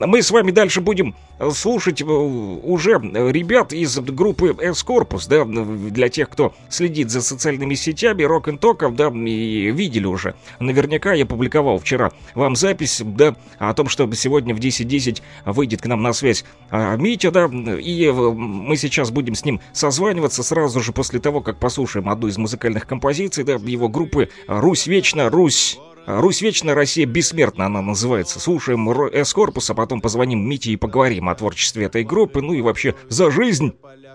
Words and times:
Мы 0.00 0.22
с 0.22 0.30
вами 0.30 0.50
дальше 0.50 0.80
будем 0.80 1.14
э, 1.38 1.50
слушать 1.50 2.00
э, 2.00 2.04
уже 2.04 2.92
ребят 2.92 3.72
из 3.72 3.98
группы 3.98 4.56
S-Corpus, 4.60 5.28
да, 5.28 5.44
для 5.44 6.08
тех, 6.08 6.28
кто 6.28 6.54
следит 6.68 7.10
за 7.10 7.20
социальными 7.20 7.74
сетями, 7.74 8.22
рок 8.22 8.48
н 8.48 8.58
токов, 8.58 8.94
да, 8.94 9.08
и 9.08 9.70
видели 9.70 10.06
уже. 10.06 10.34
Наверняка 10.60 11.12
я 11.14 11.26
публиковал 11.26 11.78
вчера 11.78 12.12
вам 12.34 12.54
запись, 12.56 13.02
да, 13.04 13.34
о 13.58 13.74
том, 13.74 13.88
что 13.88 14.10
сегодня 14.14 14.54
в 14.54 14.58
10.10 14.58 14.98
.10 14.98 15.22
выйдет 15.46 15.82
к 15.82 15.86
нам 15.86 16.02
на 16.02 16.12
связь 16.12 16.44
а, 16.70 16.96
Митя, 16.96 17.30
да, 17.30 17.46
и 17.46 18.06
э, 18.06 18.12
мы 18.12 18.76
сейчас 18.76 19.10
будем 19.10 19.34
с 19.34 19.44
ним 19.44 19.60
созваниваться 19.72 20.42
сразу 20.42 20.80
же 20.80 20.92
после 20.92 21.20
того, 21.20 21.40
как 21.40 21.58
послушаем 21.58 22.08
одну 22.08 22.28
из 22.28 22.38
музыкальных 22.38 22.86
композиций, 22.86 23.44
да, 23.44 23.54
его 23.54 23.88
группы 23.88 24.30
«Русь 24.46 24.86
вечна, 24.86 25.30
Русь 25.30 25.78
Русь 26.08 26.40
вечная, 26.40 26.74
Россия 26.74 27.04
бессмертна, 27.04 27.66
она 27.66 27.82
называется. 27.82 28.40
Слушаем 28.40 28.88
С-корпус, 29.12 29.68
а 29.68 29.74
потом 29.74 30.00
позвоним 30.00 30.48
Мите 30.48 30.70
и 30.70 30.76
поговорим 30.76 31.28
о 31.28 31.34
творчестве 31.34 31.84
этой 31.84 32.02
группы, 32.02 32.40
ну 32.40 32.54
и 32.54 32.62
вообще 32.62 32.94
за 33.10 33.30
жизнь. 33.30 33.74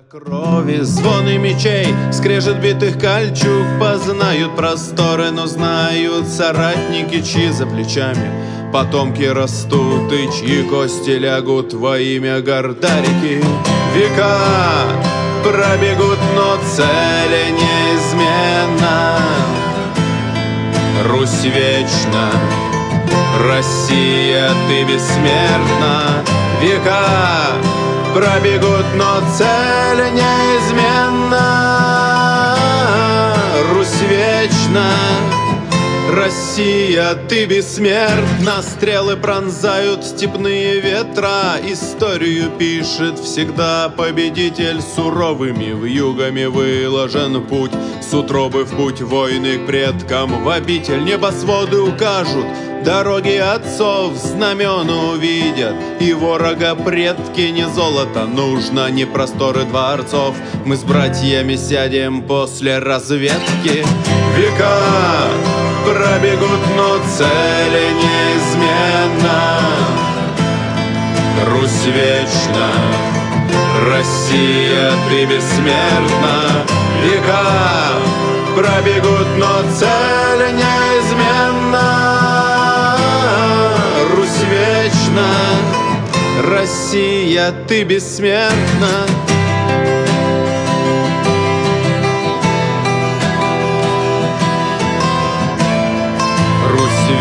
Крови, 0.09 0.79
звоны 0.81 1.37
мечей, 1.37 1.87
скрежет 2.11 2.61
битых 2.61 2.99
кольчуг 2.99 3.65
Познают 3.79 4.55
просторы, 4.55 5.31
но 5.31 5.47
знают 5.47 6.27
соратники, 6.27 7.21
чьи 7.21 7.49
за 7.49 7.65
плечами 7.65 8.29
Потомки 8.71 9.23
растут 9.23 10.11
и 10.11 10.29
чьи 10.31 10.67
кости 10.69 11.11
лягут 11.11 11.73
во 11.73 11.97
имя 11.97 12.41
Гордарики 12.41 13.41
Века 13.95 14.39
пробегут, 15.43 16.19
но 16.35 16.57
цели 16.75 17.51
неизменно 17.51 19.62
Русь 21.05 21.43
вечна, 21.43 22.31
Россия, 23.45 24.49
ты 24.67 24.83
бессмертна, 24.85 26.23
века 26.61 27.07
пробегут, 28.13 28.85
но 28.95 29.19
цель 29.37 30.13
неизменна. 30.13 31.47
Русь 33.73 34.01
вечна, 34.01 34.87
Россия, 36.15 37.15
ты 37.27 37.45
бессмертна. 37.45 38.61
Стрелы 38.61 39.17
пронзают 39.17 40.03
степные 40.03 40.79
ветра. 40.79 41.55
Историю 41.63 42.51
пишет 42.51 43.17
всегда 43.17 43.89
победитель. 43.89 44.79
Суровыми 44.81 45.73
вьюгами 45.73 46.45
выложен 46.45 47.43
путь. 47.43 47.71
С 48.01 48.13
утробы 48.13 48.65
в 48.65 48.75
путь 48.75 49.01
войны 49.01 49.57
к 49.57 49.65
предкам 49.65 50.43
В 50.43 50.49
обитель 50.49 51.03
небосводы 51.03 51.79
укажут. 51.79 52.45
Дороги 52.85 53.37
отцов 53.37 54.15
знамен 54.15 54.89
увидят. 54.89 55.75
И 55.99 56.13
ворога 56.13 56.75
предки 56.75 57.41
не 57.49 57.67
золото. 57.67 58.25
Нужно 58.27 58.91
Не 58.91 59.05
просторы 59.05 59.63
дворцов. 59.63 60.35
Мы 60.65 60.75
с 60.75 60.83
братьями 60.83 61.55
сядем 61.55 62.21
после 62.21 62.77
разведки. 62.77 63.83
Века 64.37 65.62
пробегут, 65.85 66.61
но 66.77 66.97
цели 67.17 67.85
неизменно. 68.01 69.39
Русь 71.47 71.85
вечна, 71.85 72.69
Россия, 73.89 74.91
ты 75.09 75.25
бессмертна. 75.25 76.35
Века 77.03 78.01
пробегут, 78.55 79.27
но 79.37 79.61
цель 79.77 80.53
неизменна. 80.55 81.89
Русь 84.15 84.43
вечна, 84.49 85.29
Россия, 86.43 87.51
ты 87.67 87.83
бессмертна. 87.83 89.05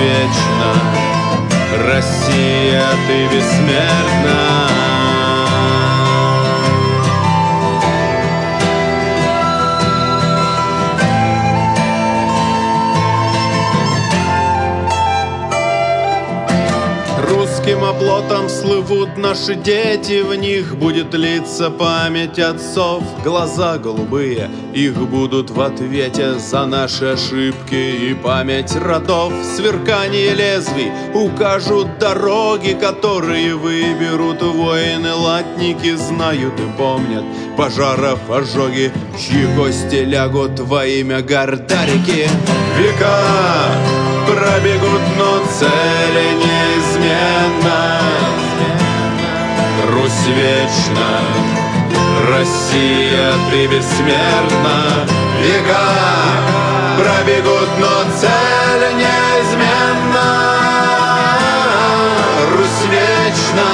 Вечно. 0.02 0.70
Россия, 1.86 2.84
ты 3.06 3.26
бессмертна 3.28 4.81
Русским 17.28 17.84
оплотом 17.84 18.48
слывут 18.48 19.16
наши 19.16 19.54
дети, 19.54 20.22
в 20.22 20.34
них 20.34 20.76
будет 20.76 21.14
литься 21.14 21.70
память 21.70 22.38
отцов. 22.38 23.04
Глаза 23.22 23.78
голубые, 23.78 24.50
их 24.74 24.94
будут 24.94 25.50
в 25.50 25.60
ответе 25.60 26.38
за 26.38 26.66
наши 26.66 27.06
ошибки 27.06 28.10
и 28.10 28.14
память 28.14 28.74
родов. 28.76 29.32
Сверкание 29.56 30.34
лезвий 30.34 30.90
укажут 31.14 31.98
дороги, 31.98 32.72
которые 32.72 33.54
выберут 33.54 34.42
воины. 34.42 35.14
Латники 35.14 35.94
знают 35.94 36.54
и 36.58 36.76
помнят 36.76 37.24
пожаров 37.56 38.30
ожоги, 38.30 38.92
чьи 39.18 39.46
кости 39.56 40.04
лягут 40.04 40.58
во 40.58 40.86
имя 40.86 41.22
Гордарики. 41.22 42.28
Века 42.78 43.18
пробегут, 44.26 45.02
но 45.18 45.44
цели 45.52 46.71
неизменно. 47.12 48.00
Русь 49.90 50.26
вечна, 50.28 51.20
Россия, 52.28 53.32
ты 53.50 53.66
бессмертна. 53.66 55.06
Века 55.40 55.90
пробегут, 56.96 57.68
но 57.78 58.04
цель 58.18 58.94
неизменна. 58.96 60.30
Русь 62.56 62.84
вечна, 62.90 63.70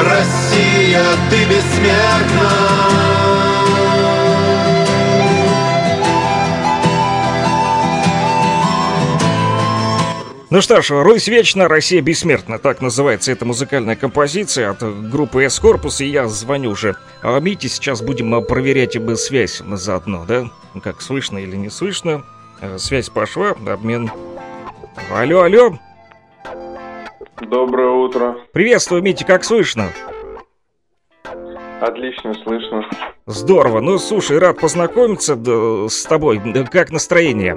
Россия, 0.00 1.04
ты 1.30 1.44
бессмертна. 1.44 2.61
Ну 10.52 10.60
что 10.60 10.82
ж, 10.82 10.90
«Русь 11.02 11.28
вечна, 11.28 11.66
Россия 11.66 12.02
бессмертна» 12.02 12.58
Так 12.58 12.82
называется 12.82 13.32
эта 13.32 13.46
музыкальная 13.46 13.96
композиция 13.96 14.68
от 14.68 14.82
группы 15.10 15.44
«С-Корпус» 15.44 16.02
И 16.02 16.04
я 16.04 16.28
звоню 16.28 16.72
уже 16.72 16.94
а 17.22 17.40
Мите, 17.40 17.70
сейчас 17.70 18.02
будем 18.02 18.34
а, 18.34 18.42
проверять 18.42 18.98
бы 18.98 19.16
связь 19.16 19.62
заодно, 19.66 20.26
да? 20.28 20.50
Как 20.82 21.00
слышно 21.00 21.38
или 21.38 21.56
не 21.56 21.70
слышно 21.70 22.22
э, 22.60 22.76
Связь 22.76 23.08
пошла, 23.08 23.54
обмен 23.66 24.10
Алло, 25.10 25.40
алло 25.40 25.78
Доброе 27.40 27.88
утро 27.88 28.36
Приветствую, 28.52 29.00
Митя, 29.00 29.24
как 29.24 29.44
слышно? 29.44 29.88
Отлично 31.80 32.34
слышно. 32.44 32.84
Здорово. 33.24 33.80
Ну, 33.80 33.98
слушай, 33.98 34.38
рад 34.38 34.60
познакомиться 34.60 35.34
да, 35.34 35.88
с 35.88 36.04
тобой. 36.04 36.40
Как 36.70 36.92
настроение? 36.92 37.56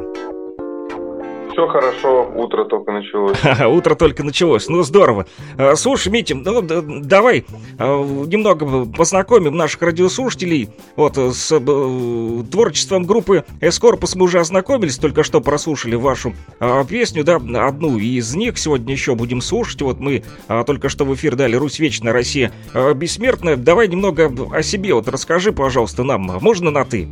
Все 1.56 1.68
хорошо, 1.68 2.30
утро 2.36 2.66
только 2.66 2.92
началось. 2.92 3.38
утро 3.66 3.96
только 3.96 4.24
началось, 4.24 4.68
ну 4.68 4.84
здорово. 4.84 5.26
А, 5.58 5.78
слушай, 5.78 6.10
Митя, 6.10 6.36
ну 6.36 6.62
давай 6.62 7.46
а, 7.80 8.04
немного 8.04 8.86
познакомим 8.86 9.56
наших 9.56 9.82
радиослушателей 9.82 10.68
вот 10.98 11.18
с 11.18 11.50
э, 11.54 12.44
творчеством 12.52 13.06
группы 13.06 13.46
Эскорпус 13.62 14.16
мы 14.16 14.26
уже 14.26 14.42
ознакомились, 14.42 14.98
только 14.98 15.24
что 15.24 15.40
прослушали 15.40 15.96
вашу 15.96 16.34
а, 16.60 16.84
песню, 16.84 17.24
да, 17.24 17.38
одну 17.38 18.00
из 18.00 18.36
них 18.36 18.58
сегодня 18.58 18.92
еще 18.92 19.16
будем 19.16 19.40
слушать. 19.40 19.82
Вот 19.82 20.02
мы 20.02 20.24
только 20.68 20.90
что 20.90 21.06
в 21.06 21.14
эфир 21.16 21.38
дали 21.38 21.56
«Русь 21.56 21.80
вечная, 21.80 22.12
Россия 22.12 22.52
бессмертная». 22.74 23.56
Давай 23.56 23.88
немного 23.88 24.30
о 24.52 24.62
себе 24.62 24.94
вот 24.94 25.08
расскажи, 25.08 25.54
пожалуйста, 25.54 26.04
нам. 26.04 26.38
Можно 26.42 26.70
на 26.70 26.84
«ты»? 26.84 27.08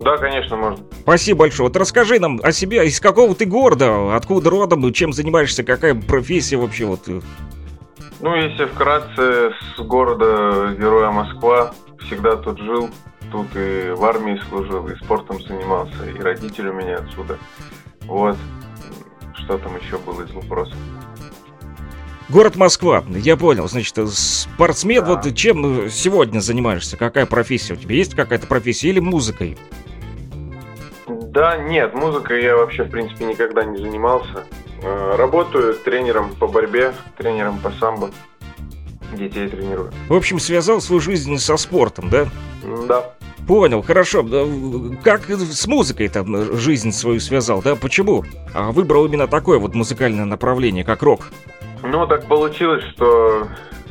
Да, 0.00 0.16
конечно, 0.16 0.56
можно. 0.56 0.84
Спасибо 1.02 1.40
большое. 1.40 1.68
Вот 1.68 1.76
расскажи 1.76 2.20
нам 2.20 2.40
о 2.42 2.52
себе, 2.52 2.86
из 2.86 3.00
какого 3.00 3.34
ты 3.34 3.46
города, 3.46 4.14
откуда 4.14 4.50
родом, 4.50 4.92
чем 4.92 5.12
занимаешься, 5.12 5.64
какая 5.64 5.94
профессия 5.94 6.56
вообще 6.56 6.84
вот. 6.84 7.08
Ну, 8.20 8.34
если 8.34 8.66
вкратце, 8.66 9.52
с 9.76 9.80
города 9.80 10.74
Героя 10.78 11.10
Москва, 11.10 11.72
всегда 12.00 12.36
тут 12.36 12.58
жил, 12.58 12.90
тут 13.32 13.46
и 13.54 13.90
в 13.90 14.04
армии 14.04 14.40
служил, 14.48 14.86
и 14.88 14.96
спортом 14.96 15.40
занимался, 15.40 16.04
и 16.08 16.20
родители 16.20 16.68
у 16.68 16.74
меня 16.74 16.98
отсюда. 16.98 17.38
Вот, 18.02 18.36
что 19.34 19.58
там 19.58 19.76
еще 19.76 19.98
было 19.98 20.22
из 20.22 20.30
вопросов. 20.32 20.76
Город 22.28 22.56
Москва, 22.56 23.04
я 23.08 23.36
понял. 23.36 23.68
Значит, 23.68 23.96
спортсмен, 24.10 25.02
да. 25.02 25.14
вот 25.14 25.34
чем 25.34 25.88
сегодня 25.88 26.40
занимаешься? 26.40 26.96
Какая 26.96 27.24
профессия 27.24 27.72
у 27.72 27.76
тебя? 27.76 27.94
Есть 27.94 28.14
какая-то 28.14 28.46
профессия 28.46 28.90
или 28.90 29.00
музыкой? 29.00 29.56
Да, 31.30 31.56
нет, 31.56 31.94
музыкой 31.94 32.42
я 32.42 32.56
вообще, 32.56 32.84
в 32.84 32.90
принципе, 32.90 33.26
никогда 33.26 33.64
не 33.64 33.76
занимался. 33.76 34.44
Э, 34.82 35.16
работаю 35.16 35.74
тренером 35.74 36.34
по 36.34 36.46
борьбе, 36.46 36.94
тренером 37.16 37.58
по 37.58 37.70
самбо. 37.72 38.10
Детей 39.12 39.48
тренирую. 39.48 39.90
В 40.08 40.14
общем, 40.14 40.38
связал 40.38 40.80
свою 40.80 41.00
жизнь 41.00 41.36
со 41.38 41.56
спортом, 41.56 42.10
да? 42.10 42.26
Да. 42.86 43.14
Понял, 43.46 43.82
хорошо. 43.82 44.24
Как 45.02 45.28
с 45.28 45.66
музыкой 45.66 46.08
там 46.08 46.56
жизнь 46.56 46.92
свою 46.92 47.20
связал, 47.20 47.62
да? 47.62 47.76
Почему? 47.76 48.24
А 48.54 48.72
выбрал 48.72 49.06
именно 49.06 49.26
такое 49.26 49.58
вот 49.58 49.74
музыкальное 49.74 50.24
направление, 50.24 50.84
как 50.84 51.02
рок? 51.02 51.30
Ну, 51.82 52.06
так 52.06 52.26
получилось, 52.26 52.84
что 52.94 53.48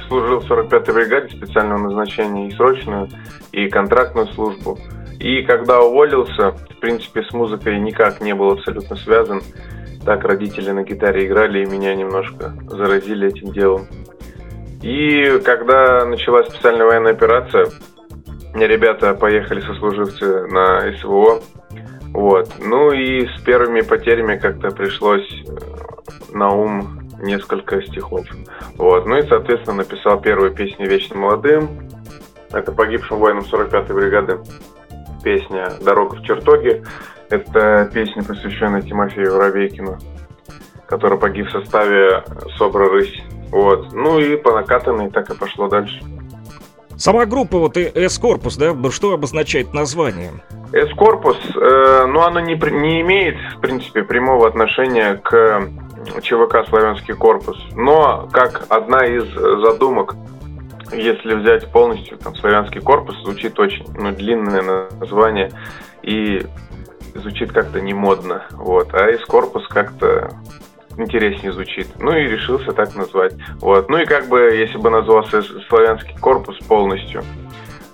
служил 0.08 0.40
в 0.40 0.52
45-й 0.52 0.94
бригаде 0.94 1.36
специального 1.36 1.80
назначения 1.80 2.48
и 2.48 2.56
срочную, 2.56 3.10
и 3.52 3.68
контрактную 3.70 4.28
службу. 4.28 4.80
И 5.20 5.42
когда 5.44 5.82
уволился, 5.82 6.52
в 6.52 6.80
принципе, 6.80 7.24
с 7.24 7.34
музыкой 7.34 7.80
никак 7.80 8.22
не 8.22 8.36
был 8.36 8.52
абсолютно 8.52 8.96
связан. 8.96 9.42
Так 10.06 10.24
родители 10.24 10.72
на 10.72 10.84
гитаре 10.84 11.26
играли 11.26 11.64
и 11.64 11.66
меня 11.66 11.96
немножко 11.96 12.54
заразили 12.70 13.28
этим 13.28 13.52
делом. 13.52 13.88
И 14.82 15.40
когда 15.44 16.06
началась 16.06 16.48
специальная 16.48 16.86
военная 16.86 17.14
операция, 17.14 17.68
ребята 18.54 19.16
поехали 19.16 19.60
сослуживцы 19.62 20.48
на 20.48 20.94
СВО. 21.00 21.42
Вот. 22.14 22.54
Ну 22.60 22.92
и 22.92 23.28
с 23.28 23.42
первыми 23.42 23.82
потерями 23.82 24.38
как-то 24.38 24.70
пришлось 24.70 25.28
э, 25.46 26.34
на 26.34 26.52
ум 26.52 27.10
несколько 27.22 27.82
стихов. 27.82 28.26
Вот. 28.78 29.06
Ну 29.08 29.18
и, 29.18 29.28
соответственно, 29.28 29.78
написал 29.78 30.22
первую 30.22 30.52
песню 30.54 30.88
«Вечно 30.88 31.18
молодым». 31.18 31.90
Это 32.52 32.72
погибшим 32.72 33.18
воинам 33.18 33.44
45-й 33.52 33.94
бригады 33.94 34.40
песня 35.28 35.74
«Дорога 35.82 36.16
в 36.16 36.22
чертоге». 36.24 36.84
Это 37.30 37.90
песня, 37.94 38.24
посвященная 38.24 38.82
Тимофею 38.82 39.34
Воробейкину, 39.34 39.98
который 40.86 41.18
погиб 41.18 41.48
в 41.48 41.52
составе 41.52 42.24
СОБРа 42.58 42.90
«Рысь». 42.90 43.22
Вот. 43.52 43.92
Ну 43.92 44.20
и 44.20 44.38
по 44.38 44.54
накатанной 44.54 45.12
так 45.12 45.30
и 45.30 45.38
пошло 45.38 45.68
дальше. 45.68 46.02
Сама 46.96 47.26
группа, 47.26 47.58
вот 47.58 47.76
С-корпус, 47.76 48.56
да, 48.56 48.74
что 48.90 49.12
обозначает 49.12 49.74
название? 49.74 50.32
С-корпус, 50.72 51.38
э, 51.56 52.06
ну 52.08 52.22
оно 52.22 52.40
не, 52.40 52.56
не 52.56 53.02
имеет, 53.02 53.36
в 53.58 53.60
принципе, 53.60 54.04
прямого 54.04 54.48
отношения 54.48 55.16
к 55.16 55.70
ЧВК 56.22 56.66
«Славянский 56.70 57.16
корпус», 57.16 57.58
но 57.76 58.30
как 58.32 58.66
одна 58.70 59.06
из 59.06 59.26
задумок 59.34 60.16
если 60.92 61.36
взять 61.36 61.72
полностью 61.72 62.18
там 62.18 62.36
славянский 62.36 62.82
корпус, 62.82 63.16
звучит 63.24 63.60
очень 63.60 63.86
ну, 63.96 64.12
длинное 64.12 64.90
название 65.00 65.52
и 66.04 66.46
звучит 67.16 67.52
как-то 67.52 67.82
не 67.82 67.94
модно. 67.94 68.46
Вот. 68.52 68.94
А 68.94 69.10
из 69.10 69.24
корпус 69.26 69.68
как-то 69.68 70.30
интереснее 70.98 71.52
звучит. 71.52 71.88
Ну 72.00 72.12
и 72.12 72.28
решился 72.28 72.72
так 72.72 72.96
назвать. 72.96 73.34
Вот. 73.60 73.90
Ну 73.90 73.98
и 73.98 74.06
как 74.06 74.28
бы, 74.28 74.40
если 74.40 74.78
бы 74.78 74.90
назвался 74.90 75.42
славянский 75.68 76.18
корпус 76.20 76.58
полностью, 76.68 77.24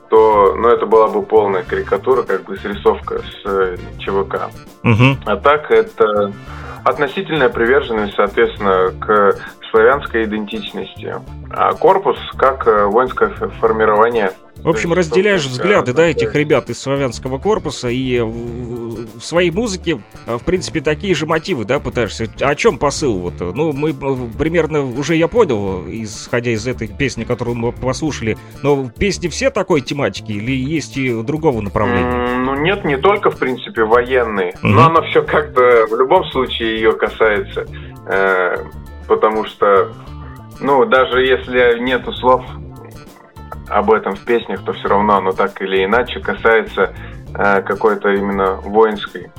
то 0.09 0.53
ну, 0.55 0.69
это 0.69 0.85
была 0.85 1.07
бы 1.07 1.23
полная 1.23 1.63
карикатура, 1.63 2.23
как 2.23 2.43
бы 2.43 2.55
срисовка 2.57 3.19
с 3.19 3.45
э, 3.45 3.77
ЧВК. 3.97 4.51
Угу. 4.83 5.17
А 5.25 5.37
так 5.37 5.71
это 5.71 6.31
относительная 6.83 7.49
приверженность, 7.49 8.15
соответственно, 8.15 8.91
к 8.99 9.35
славянской 9.71 10.25
идентичности. 10.25 11.15
А 11.51 11.73
корпус 11.73 12.17
как 12.37 12.67
э, 12.67 12.85
воинское 12.85 13.29
формирование 13.29 14.31
в 14.63 14.69
общем, 14.69 14.93
разделяешь 14.93 15.45
взгляды, 15.45 15.93
да, 15.93 16.05
этих 16.05 16.33
ребят 16.35 16.69
из 16.69 16.81
славянского 16.81 17.37
корпуса 17.37 17.89
и 17.89 18.19
в 18.19 19.19
своей 19.21 19.51
музыке, 19.51 20.01
э, 20.25 20.37
в 20.37 20.43
принципе, 20.43 20.81
такие 20.81 21.13
же 21.15 21.25
мотивы, 21.25 21.65
да, 21.65 21.79
пытаешься. 21.79 22.27
О 22.39 22.55
чем 22.55 22.77
посыл? 22.77 23.19
Вот, 23.19 23.33
ну, 23.39 23.73
мы 23.73 23.91
э, 23.91 23.93
примерно 24.37 24.83
уже 24.83 25.15
я 25.15 25.27
понял, 25.27 25.83
исходя 25.87 26.51
из 26.51 26.65
этой 26.65 26.87
песни, 26.87 27.25
которую 27.25 27.55
мы 27.55 27.71
послушали, 27.71 28.37
но 28.61 28.89
песни 28.89 29.27
все 29.27 29.49
такой 29.49 29.81
тематики 29.81 30.31
или 30.31 30.51
есть 30.51 30.97
и 30.97 31.21
другого 31.23 31.61
направления? 31.61 32.37
Ну, 32.37 32.55
нет, 32.55 32.85
не 32.85 32.97
только, 32.97 33.31
в 33.31 33.37
принципе, 33.37 33.83
военные, 33.83 34.51
mm-hmm. 34.51 34.59
но 34.69 34.85
оно 34.85 35.01
все 35.03 35.23
как-то 35.23 35.87
в 35.89 35.95
любом 35.97 36.23
случае 36.25 36.75
ее 36.75 36.93
касается, 36.93 37.67
э, 38.07 38.55
потому 39.07 39.45
что, 39.45 39.91
ну, 40.61 40.85
даже 40.85 41.21
если 41.21 41.79
нету 41.79 42.13
слов 42.13 42.43
об 43.73 43.91
этом 43.91 44.15
в 44.15 44.25
песнях, 44.25 44.63
то 44.63 44.73
все 44.73 44.87
равно 44.87 45.17
оно 45.17 45.31
так 45.31 45.61
или 45.61 45.83
иначе 45.83 46.19
касается 46.19 46.93
э, 47.35 47.61
какой-то 47.61 48.09
именно 48.09 48.55
воинской 48.55 49.31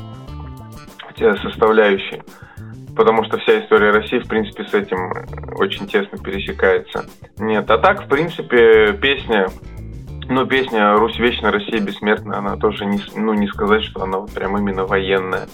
составляющей. 1.42 2.22
Потому 2.96 3.24
что 3.24 3.38
вся 3.38 3.60
история 3.60 3.90
России, 3.90 4.18
в 4.18 4.28
принципе, 4.28 4.64
с 4.64 4.74
этим 4.74 5.10
очень 5.56 5.86
тесно 5.86 6.18
пересекается. 6.18 7.06
Нет, 7.38 7.68
а 7.70 7.78
так, 7.78 8.04
в 8.04 8.08
принципе, 8.08 8.92
песня, 8.92 9.48
ну, 10.28 10.46
песня 10.46 10.94
«Русь 10.94 11.18
вечная, 11.18 11.50
Россия 11.50 11.80
бессмертная», 11.80 12.38
она 12.38 12.56
тоже 12.56 12.84
не, 12.84 13.00
ну, 13.16 13.34
не 13.34 13.48
сказать, 13.48 13.82
что 13.82 14.02
она 14.02 14.18
вот 14.18 14.32
прям 14.32 14.56
именно 14.56 14.84
военная. 14.84 15.48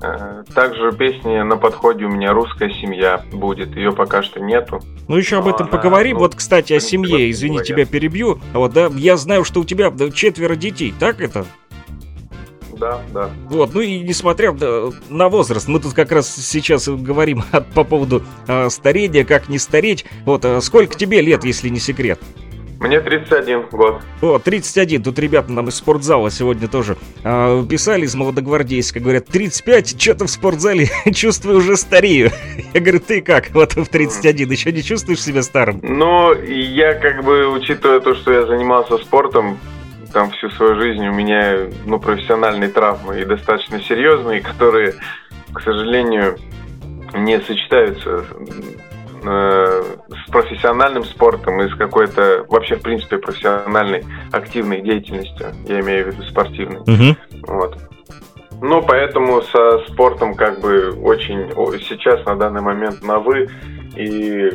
Э, 0.00 0.44
также 0.54 0.92
песни 0.92 1.40
на 1.42 1.56
подходе 1.56 2.04
у 2.04 2.08
меня 2.08 2.32
«Русская 2.32 2.70
семья» 2.70 3.22
будет, 3.32 3.74
ее 3.76 3.92
пока 3.92 4.22
что 4.22 4.40
нету. 4.40 4.80
Ну 5.08 5.16
еще 5.16 5.38
об 5.38 5.48
этом 5.48 5.66
она, 5.66 5.76
поговорим. 5.76 6.14
Ну, 6.14 6.20
вот, 6.20 6.34
кстати, 6.34 6.72
о 6.72 6.80
семье, 6.80 7.30
извини, 7.30 7.62
тебя 7.62 7.84
перебью. 7.84 8.40
Вот, 8.52 8.72
да, 8.72 8.90
я 8.94 9.16
знаю, 9.16 9.44
что 9.44 9.60
у 9.60 9.64
тебя 9.64 9.92
четверо 10.14 10.54
детей, 10.54 10.94
так 10.98 11.20
это? 11.20 11.46
Да, 12.78 13.00
да. 13.12 13.30
Вот, 13.48 13.74
ну 13.74 13.80
и 13.80 13.98
несмотря 13.98 14.54
на 15.08 15.28
возраст, 15.28 15.66
мы 15.66 15.80
тут 15.80 15.94
как 15.94 16.12
раз 16.12 16.32
сейчас 16.32 16.88
говорим 16.88 17.42
по 17.74 17.82
поводу 17.82 18.22
э, 18.46 18.70
старения, 18.70 19.24
как 19.24 19.48
не 19.48 19.58
стареть. 19.58 20.04
Вот, 20.24 20.44
э, 20.44 20.60
сколько 20.60 20.96
тебе 20.96 21.20
лет, 21.20 21.44
если 21.44 21.68
не 21.70 21.80
секрет? 21.80 22.20
Мне 22.80 23.00
31 23.00 23.66
год. 23.72 24.02
О, 24.22 24.38
31. 24.38 25.02
Тут 25.02 25.18
ребята 25.18 25.50
нам 25.50 25.68
из 25.68 25.74
спортзала 25.74 26.30
сегодня 26.30 26.68
тоже 26.68 26.96
э, 27.24 27.64
писали 27.68 28.04
из 28.04 28.14
молодогвардейска. 28.14 29.00
Говорят, 29.00 29.26
35, 29.26 30.00
что-то 30.00 30.26
в 30.26 30.30
спортзале 30.30 30.86
чувствую 31.12 31.58
уже 31.58 31.76
старею. 31.76 32.30
Я 32.74 32.80
говорю, 32.80 33.00
ты 33.00 33.20
как? 33.20 33.50
Вот 33.50 33.74
в 33.74 33.86
31 33.86 34.50
еще 34.50 34.70
не 34.70 34.84
чувствуешь 34.84 35.22
себя 35.22 35.42
старым? 35.42 35.80
Ну, 35.82 36.34
я 36.34 36.94
как 36.94 37.24
бы, 37.24 37.48
учитывая 37.48 38.00
то, 38.00 38.14
что 38.14 38.32
я 38.32 38.46
занимался 38.46 38.98
спортом, 38.98 39.58
там 40.12 40.30
всю 40.30 40.48
свою 40.50 40.80
жизнь 40.80 41.06
у 41.06 41.12
меня, 41.12 41.66
ну, 41.84 41.98
профессиональные 41.98 42.70
травмы 42.70 43.20
и 43.20 43.24
достаточно 43.24 43.80
серьезные, 43.80 44.40
которые, 44.40 44.94
к 45.52 45.60
сожалению, 45.60 46.38
не 47.14 47.40
сочетаются 47.40 48.24
э, 49.22 49.82
с 50.08 50.30
профессиональным 50.30 51.04
спортом 51.04 51.60
и 51.60 51.68
с 51.68 51.74
какой-то 51.74 52.44
вообще 52.48 52.76
в 52.76 52.82
принципе 52.82 53.18
профессиональной 53.18 54.04
активной 54.32 54.80
деятельностью, 54.80 55.48
я 55.66 55.80
имею 55.80 56.04
в 56.04 56.08
виду 56.08 56.22
спортивной. 56.24 56.80
Угу. 56.80 57.16
Вот. 57.46 57.78
Ну, 58.60 58.82
поэтому 58.82 59.42
со 59.42 59.78
спортом 59.86 60.34
как 60.34 60.60
бы 60.60 60.90
очень 60.90 61.48
сейчас 61.80 62.24
на 62.26 62.34
данный 62.34 62.60
момент 62.60 63.02
на 63.02 63.20
вы 63.20 63.48
и 63.96 64.50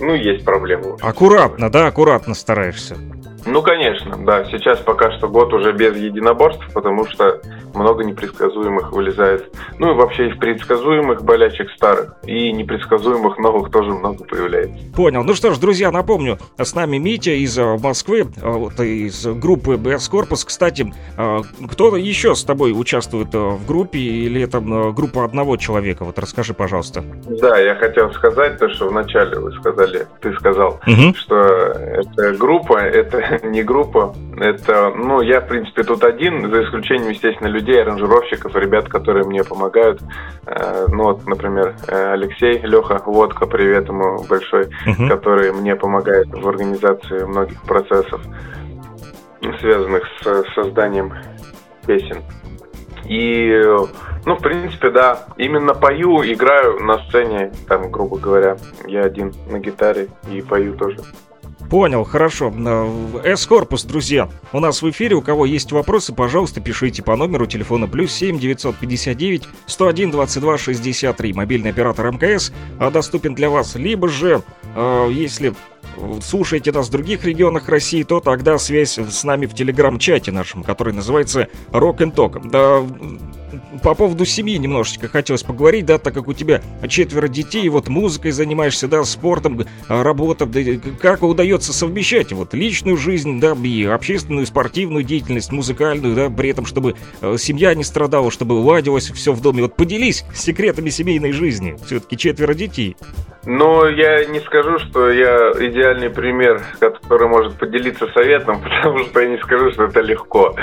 ну 0.00 0.14
есть 0.14 0.44
проблемы. 0.44 0.96
Аккуратно, 1.00 1.70
да, 1.70 1.86
аккуратно 1.86 2.34
стараешься. 2.34 2.96
Ну, 3.46 3.62
конечно, 3.62 4.16
да. 4.24 4.44
Сейчас 4.44 4.78
пока 4.80 5.10
что 5.12 5.28
год 5.28 5.52
уже 5.52 5.72
без 5.72 5.96
единоборств, 5.96 6.66
потому 6.72 7.06
что 7.06 7.40
много 7.74 8.04
непредсказуемых 8.04 8.92
вылезает. 8.92 9.52
Ну 9.78 9.92
и 9.92 9.94
вообще 9.94 10.28
и 10.28 10.32
в 10.32 10.38
предсказуемых 10.38 11.24
болячек 11.24 11.70
старых, 11.76 12.14
и 12.24 12.52
непредсказуемых 12.52 13.38
новых 13.38 13.70
тоже 13.70 13.90
много 13.90 14.24
появляется. 14.24 14.76
Понял. 14.94 15.24
Ну 15.24 15.34
что 15.34 15.52
ж, 15.52 15.58
друзья, 15.58 15.90
напомню, 15.90 16.38
с 16.58 16.74
нами 16.74 16.98
Митя 16.98 17.32
из 17.32 17.58
э, 17.58 17.78
Москвы, 17.78 18.20
э, 18.20 18.24
вот, 18.42 18.78
из 18.80 19.26
группы 19.26 19.76
БС 19.76 20.08
Корпус. 20.08 20.44
Кстати, 20.44 20.92
э, 21.16 21.38
кто 21.70 21.96
еще 21.96 22.34
с 22.34 22.44
тобой 22.44 22.72
участвует 22.72 23.34
в 23.34 23.66
группе, 23.66 23.98
или 23.98 24.42
это 24.42 24.60
группа 24.60 25.24
одного 25.24 25.56
человека? 25.56 26.04
Вот 26.04 26.18
расскажи, 26.18 26.54
пожалуйста. 26.54 27.02
Да, 27.40 27.58
я 27.58 27.74
хотел 27.74 28.12
сказать 28.12 28.58
то, 28.58 28.68
что 28.68 28.88
вначале 28.88 29.38
вы 29.38 29.52
сказали, 29.52 30.06
ты 30.20 30.32
сказал, 30.34 30.80
угу. 30.86 31.14
что 31.14 31.36
это 31.36 32.32
группа, 32.36 32.78
это 32.78 33.40
не 33.46 33.62
группа. 33.62 34.14
Это, 34.38 34.92
ну, 34.96 35.20
я, 35.20 35.40
в 35.40 35.48
принципе, 35.48 35.82
тут 35.82 36.04
один, 36.04 36.50
за 36.50 36.64
исключением, 36.64 37.10
естественно, 37.10 37.48
людей, 37.48 37.59
аранжировщиков, 37.68 38.54
ребят, 38.54 38.88
которые 38.88 39.26
мне 39.26 39.44
помогают. 39.44 40.00
Э, 40.46 40.86
ну, 40.88 41.04
вот, 41.04 41.26
например, 41.26 41.76
э, 41.86 42.12
Алексей, 42.12 42.58
Леха, 42.58 43.02
Водка, 43.04 43.46
привет 43.46 43.88
ему 43.88 44.24
большой, 44.28 44.68
uh-huh. 44.86 45.08
который 45.08 45.52
мне 45.52 45.76
помогает 45.76 46.28
в 46.28 46.48
организации 46.48 47.24
многих 47.24 47.62
процессов, 47.62 48.20
связанных 49.60 50.04
с 50.22 50.44
созданием 50.54 51.12
песен. 51.86 52.22
И, 53.06 53.62
ну, 54.24 54.36
в 54.36 54.40
принципе, 54.40 54.90
да, 54.90 55.26
именно 55.36 55.74
пою, 55.74 56.22
играю 56.22 56.78
на 56.80 56.98
сцене, 57.04 57.52
там, 57.66 57.90
грубо 57.90 58.18
говоря, 58.18 58.56
я 58.86 59.02
один 59.02 59.32
на 59.50 59.58
гитаре 59.58 60.08
и 60.30 60.42
пою 60.42 60.76
тоже. 60.76 60.98
Понял, 61.70 62.02
хорошо. 62.02 62.52
С-корпус, 63.24 63.84
друзья. 63.84 64.28
У 64.52 64.58
нас 64.58 64.82
в 64.82 64.90
эфире. 64.90 65.14
У 65.14 65.22
кого 65.22 65.46
есть 65.46 65.70
вопросы, 65.70 66.12
пожалуйста, 66.12 66.60
пишите 66.60 67.00
по 67.00 67.14
номеру 67.14 67.46
телефона 67.46 67.86
плюс 67.86 68.12
7 68.12 68.40
959 68.40 69.44
101 69.66 70.10
22 70.10 70.58
63. 70.58 71.32
Мобильный 71.32 71.70
оператор 71.70 72.10
МКС 72.10 72.52
а, 72.80 72.90
доступен 72.90 73.36
для 73.36 73.50
вас. 73.50 73.76
Либо 73.76 74.08
же, 74.08 74.42
э, 74.74 75.08
если 75.12 75.54
слушаете 76.22 76.72
нас 76.72 76.88
в 76.88 76.90
других 76.90 77.24
регионах 77.24 77.68
России, 77.68 78.02
то 78.02 78.18
тогда 78.18 78.58
связь 78.58 78.98
с 78.98 79.22
нами 79.22 79.46
в 79.46 79.54
телеграм-чате 79.54 80.32
нашем, 80.32 80.64
который 80.64 80.92
называется 80.92 81.48
Rock 81.70 81.98
and 81.98 82.14
Talk. 82.14 82.48
Да, 82.50 82.84
по 83.82 83.94
поводу 83.94 84.24
семьи 84.24 84.56
немножечко 84.56 85.08
хотелось 85.08 85.42
поговорить, 85.42 85.86
да, 85.86 85.98
так 85.98 86.14
как 86.14 86.28
у 86.28 86.32
тебя 86.32 86.60
четверо 86.88 87.28
детей, 87.28 87.68
вот 87.68 87.88
музыкой 87.88 88.30
занимаешься, 88.32 88.88
да, 88.88 89.04
спортом, 89.04 89.64
работа, 89.88 90.46
да, 90.46 90.60
как 91.00 91.22
удается 91.22 91.72
совмещать 91.72 92.32
вот 92.32 92.54
личную 92.54 92.96
жизнь, 92.96 93.40
да, 93.40 93.56
и 93.62 93.84
общественную, 93.84 94.46
спортивную 94.46 95.04
деятельность, 95.04 95.52
музыкальную, 95.52 96.14
да, 96.14 96.30
при 96.30 96.50
этом, 96.50 96.66
чтобы 96.66 96.94
э, 97.20 97.36
семья 97.38 97.74
не 97.74 97.84
страдала, 97.84 98.30
чтобы 98.30 98.54
ладилось 98.54 99.10
все 99.10 99.32
в 99.32 99.40
доме. 99.40 99.62
Вот 99.62 99.76
поделись 99.76 100.24
секретами 100.34 100.90
семейной 100.90 101.32
жизни. 101.32 101.76
Все-таки 101.86 102.16
четверо 102.16 102.54
детей. 102.54 102.96
Но 103.46 103.88
я 103.88 104.26
не 104.26 104.40
скажу, 104.40 104.78
что 104.78 105.10
я 105.10 105.52
идеальный 105.52 106.10
пример, 106.10 106.62
который 106.78 107.28
может 107.28 107.54
поделиться 107.58 108.06
советом, 108.12 108.60
потому 108.62 108.98
что 108.98 109.20
я 109.20 109.28
не 109.28 109.38
скажу, 109.38 109.70
что 109.72 109.84
это 109.84 110.00
легко. 110.00 110.54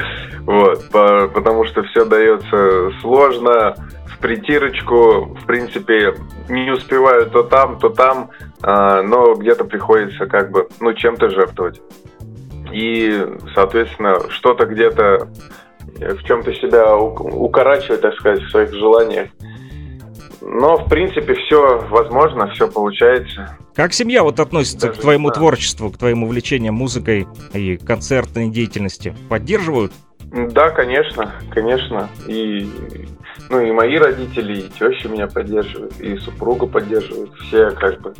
Вот, 0.42 0.90
по, 0.90 1.28
потому 1.28 1.66
что 1.66 1.84
все 1.84 2.06
дается 2.06 2.56
сложно, 3.02 3.76
в 4.08 4.20
притирочку, 4.20 5.36
в 5.36 5.46
принципе, 5.46 6.16
не 6.50 6.72
успеваю 6.72 7.30
то 7.30 7.44
там, 7.44 7.78
то 7.78 7.90
там, 7.90 8.32
а, 8.62 9.02
но 9.04 9.36
где-то 9.36 9.66
приходится 9.66 10.26
как 10.26 10.52
бы, 10.52 10.68
ну, 10.80 10.94
чем-то 10.94 11.30
жертвовать. 11.30 11.82
И, 12.74 13.26
соответственно, 13.54 14.20
что-то 14.30 14.66
где-то 14.66 15.30
в 16.00 16.24
чем-то 16.24 16.54
себя 16.54 16.96
укорачивать, 16.96 18.02
так 18.02 18.14
сказать, 18.16 18.42
в 18.42 18.50
своих 18.50 18.74
желаниях. 18.74 19.30
Но, 20.42 20.78
в 20.78 20.90
принципе, 20.90 21.34
все 21.34 21.80
возможно, 21.90 22.50
все 22.52 22.68
получается. 22.68 23.58
Как 23.76 23.94
семья 23.94 24.24
вот 24.24 24.40
относится 24.40 24.88
Даже 24.88 25.00
к 25.00 25.02
твоему 25.02 25.30
творчеству, 25.32 25.92
к 25.92 25.98
твоим 25.98 26.24
увлечениям 26.24 26.76
музыкой 26.76 27.28
и 27.54 27.78
концертной 27.78 28.50
деятельности? 28.50 29.16
Поддерживают? 29.30 29.92
Да, 30.32 30.70
конечно, 30.72 31.32
конечно. 31.52 32.10
И, 32.28 32.70
ну, 33.50 33.62
и 33.62 33.72
мои 33.72 33.98
родители, 33.98 34.60
и 34.60 34.70
теща 34.70 35.08
меня 35.08 35.28
поддерживают, 35.28 36.00
и 36.00 36.18
супруга 36.18 36.68
поддерживает. 36.68 37.34
Все 37.36 37.72
как 37.72 38.02
бы... 38.02 38.14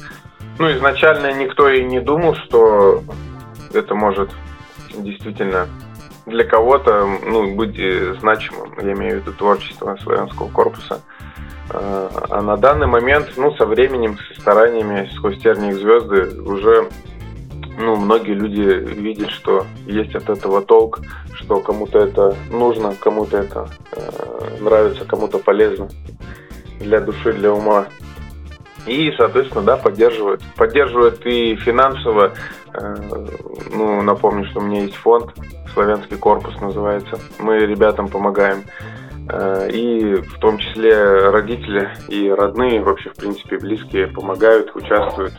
Ну, 0.58 0.72
изначально 0.72 1.34
никто 1.34 1.70
и 1.70 1.84
не 1.84 2.00
думал, 2.00 2.36
что 2.36 3.04
это 3.74 3.94
может 3.94 4.32
действительно 4.96 5.68
для 6.26 6.44
кого-то 6.44 7.08
ну, 7.26 7.56
быть 7.56 7.78
э, 7.78 8.16
значимым. 8.20 8.74
Я 8.82 8.94
имею 8.94 9.20
в 9.20 9.22
виду 9.22 9.34
творчество 9.34 9.98
славянского 10.02 10.50
корпуса. 10.50 11.02
А, 11.70 12.10
а 12.30 12.42
на 12.42 12.58
данный 12.58 12.88
момент, 12.88 13.34
ну, 13.38 13.54
со 13.56 13.66
временем, 13.66 14.18
со 14.18 14.42
стараниями, 14.42 15.10
сквозь 15.16 15.40
тернии 15.40 15.72
звезды, 15.72 16.42
уже 16.42 16.90
ну, 17.78 17.96
многие 17.96 18.34
люди 18.34 18.62
видят, 18.62 19.30
что 19.30 19.66
есть 19.86 20.16
от 20.16 20.30
этого 20.30 20.62
толк, 20.62 21.02
что 21.34 21.60
кому-то 21.60 22.00
это 22.00 22.36
нужно, 22.50 22.96
кому-то 23.00 23.38
это 23.38 23.70
э, 23.92 24.58
нравится, 24.60 25.06
кому-то 25.06 25.38
полезно 25.38 25.88
для 26.80 27.00
души, 27.00 27.34
для 27.34 27.54
ума. 27.54 27.86
И, 28.88 29.14
соответственно, 29.18 29.64
да, 29.64 29.78
поддерживают. 29.78 30.42
Поддерживают 30.56 31.24
и 31.26 31.56
финансово. 31.58 32.34
Э, 32.74 32.96
ну, 33.72 34.02
напомню, 34.02 34.46
что 34.46 34.60
у 34.60 34.64
меня 34.64 34.82
есть 34.82 34.96
фонд, 34.96 35.32
славянский 35.74 36.18
корпус 36.18 36.60
называется. 36.60 37.20
Мы 37.38 37.60
ребятам 37.60 38.08
помогаем. 38.08 38.64
Э, 39.30 39.70
и 39.72 40.16
в 40.16 40.40
том 40.40 40.58
числе 40.58 41.30
родители 41.30 41.90
и 42.08 42.30
родные, 42.30 42.82
вообще, 42.82 43.12
в 43.12 43.16
принципе, 43.16 43.60
близкие 43.60 44.08
помогают, 44.08 44.76
участвуют 44.76 45.34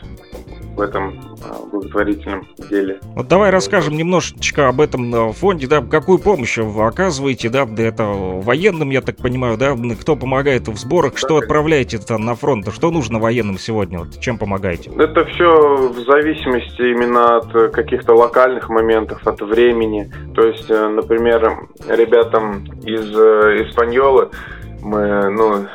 в 0.79 0.81
этом 0.81 1.19
а, 1.43 1.65
благотворительном 1.65 2.47
деле. 2.69 2.99
Вот 3.15 3.27
давай 3.27 3.49
расскажем 3.49 3.97
немножечко 3.97 4.69
об 4.69 4.79
этом 4.79 5.13
э, 5.13 5.33
фонде, 5.33 5.67
да, 5.67 5.81
какую 5.81 6.19
помощь 6.19 6.57
вы 6.57 6.85
оказываете, 6.85 7.49
да, 7.49 7.67
это 7.77 8.05
военным, 8.05 8.89
я 8.89 9.01
так 9.01 9.17
понимаю, 9.17 9.57
да, 9.57 9.75
кто 9.99 10.15
помогает 10.15 10.67
в 10.67 10.77
сборах, 10.77 11.17
что 11.17 11.37
отправляете 11.37 11.97
там 11.97 12.23
на 12.23 12.35
фронт, 12.35 12.67
что 12.73 12.91
нужно 12.91 13.19
военным 13.19 13.57
сегодня, 13.57 13.99
вот 13.99 14.19
чем 14.19 14.37
помогаете? 14.37 14.89
Это 14.97 15.25
все 15.25 15.89
в 15.89 15.99
зависимости 16.05 16.81
именно 16.81 17.37
от 17.37 17.73
каких-то 17.73 18.13
локальных 18.13 18.69
моментов, 18.69 19.27
от 19.27 19.41
времени, 19.41 20.11
то 20.33 20.47
есть, 20.47 20.69
э, 20.69 20.87
например, 20.87 21.67
ребятам 21.89 22.63
из 22.83 23.05
э, 23.13 23.65
Испаньолы 23.67 24.29
мы, 24.81 25.29
ну, 25.29 25.67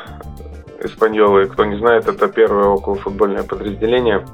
Испаньолы, 0.83 1.47
кто 1.47 1.65
не 1.65 1.79
знает, 1.79 2.07
это 2.09 2.29
первое 2.29 2.67
околофутбольное 2.67 3.43
подразделение 3.43 4.25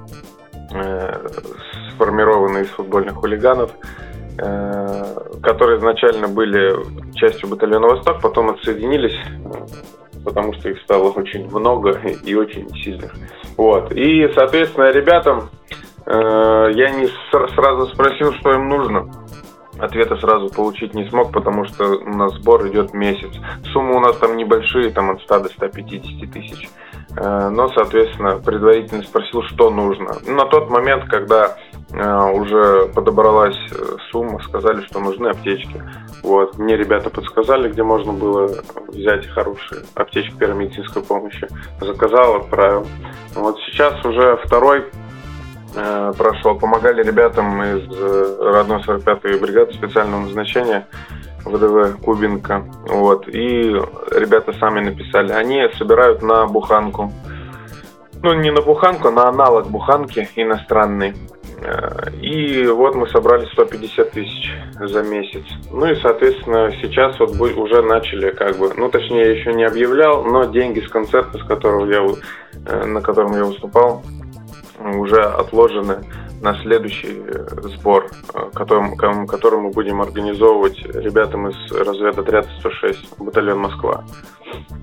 Э, 0.73 1.29
сформированы 1.95 2.61
из 2.61 2.69
футбольных 2.69 3.17
хулиганов, 3.17 3.73
э, 4.39 5.05
которые 5.43 5.79
изначально 5.79 6.29
были 6.29 6.77
частью 7.15 7.49
батальона 7.49 7.89
«Восток», 7.89 8.21
потом 8.23 8.51
отсоединились, 8.51 9.17
потому 10.25 10.55
что 10.55 10.69
их 10.69 10.81
стало 10.83 11.11
очень 11.11 11.51
много 11.51 12.01
и 12.25 12.35
очень 12.35 12.69
сильных. 12.83 13.13
Вот. 13.57 13.93
И, 13.93 14.29
соответственно, 14.35 14.91
ребятам 14.91 15.51
э, 16.07 16.71
я 16.75 16.91
не 16.91 17.09
сразу 17.31 17.87
спросил, 17.89 18.33
что 18.35 18.53
им 18.53 18.69
нужно. 18.69 19.11
Ответа 19.81 20.17
сразу 20.17 20.49
получить 20.49 20.95
не 20.95 21.09
смог, 21.09 21.33
потому 21.33 21.65
что 21.65 21.85
у 21.85 22.11
нас 22.11 22.35
сбор 22.35 22.67
идет 22.69 22.93
месяц. 22.93 23.33
Суммы 23.73 23.97
у 23.97 24.01
нас 24.01 24.17
там 24.17 24.37
небольшие, 24.37 24.91
там 24.91 25.11
от 25.11 25.21
100 25.23 25.41
до 25.41 25.49
150 25.49 26.31
тысяч. 26.31 26.69
Э, 27.17 27.49
но, 27.49 27.69
соответственно, 27.69 28.39
предварительно 28.39 29.03
спросил, 29.03 29.43
что 29.43 29.71
нужно. 29.71 30.17
На 30.27 30.45
тот 30.47 30.71
момент, 30.71 31.05
когда 31.09 31.57
э, 31.93 32.31
уже 32.33 32.87
подобралась 32.95 33.59
э, 33.73 33.97
сумма, 34.11 34.41
сказали, 34.43 34.83
что 34.83 35.01
нужны 35.01 35.29
аптечки. 35.29 35.83
Вот. 36.23 36.59
Мне 36.59 36.77
ребята 36.77 37.11
подсказали, 37.11 37.71
где 37.71 37.83
можно 37.83 38.13
было 38.13 38.49
взять 38.89 39.27
хорошие 39.29 39.83
аптечки 39.95 40.35
первой 40.37 40.65
медицинской 40.65 41.03
помощи. 41.03 41.49
Заказал, 41.81 42.37
отправил. 42.37 42.87
Вот 43.35 43.59
сейчас 43.61 44.05
уже 44.05 44.39
второй 44.45 44.85
прошел. 45.73 46.59
Помогали 46.59 47.03
ребятам 47.03 47.63
из 47.63 47.89
родной 48.41 48.81
45-й 48.81 49.39
бригады 49.39 49.73
специального 49.73 50.23
назначения. 50.23 50.87
ВДВ 51.45 52.01
Кубинка. 52.03 52.65
Вот. 52.89 53.29
И 53.29 53.63
ребята 54.13 54.53
сами 54.59 54.81
написали. 54.81 55.33
Они 55.33 55.63
собирают 55.79 56.23
на 56.23 56.47
буханку. 56.47 57.13
Ну, 58.23 58.35
не 58.35 58.51
на 58.51 58.61
буханку, 58.61 59.09
а 59.09 59.13
на 59.13 59.29
аналог 59.29 59.69
буханки 59.69 60.29
иностранный. 60.37 61.15
Э, 61.63 62.11
и 62.21 62.67
вот 62.67 62.95
мы 62.95 63.09
собрали 63.09 63.47
150 63.47 64.11
тысяч 64.11 64.53
за 64.79 65.03
месяц. 65.03 65.45
Ну 65.71 65.87
и, 65.87 65.95
соответственно, 65.97 66.71
сейчас 66.81 67.19
вот 67.19 67.31
уже 67.41 67.83
начали 67.83 68.31
как 68.31 68.57
бы, 68.59 68.73
ну 68.77 68.89
точнее, 68.91 69.23
я 69.23 69.31
еще 69.33 69.53
не 69.53 69.65
объявлял, 69.65 70.25
но 70.25 70.45
деньги 70.45 70.81
с 70.81 70.89
концерта, 70.89 71.39
с 71.39 71.43
которого 71.45 71.87
я, 71.91 72.07
э, 72.67 72.87
на 72.87 73.01
котором 73.01 73.35
я 73.35 73.45
выступал, 73.45 74.03
уже 74.81 75.23
отложены 75.23 76.05
на 76.41 76.59
следующий 76.63 77.23
э, 77.27 77.69
сбор, 77.77 78.11
э, 78.35 78.51
который, 78.55 78.97
который 79.27 79.61
мы 79.61 79.71
будем 79.71 80.01
организовывать 80.01 80.79
ребятам 80.83 81.49
из 81.49 81.73
разведотряда 81.73 82.49
106, 82.61 83.19
батальон 83.19 83.59
Москва 83.59 84.05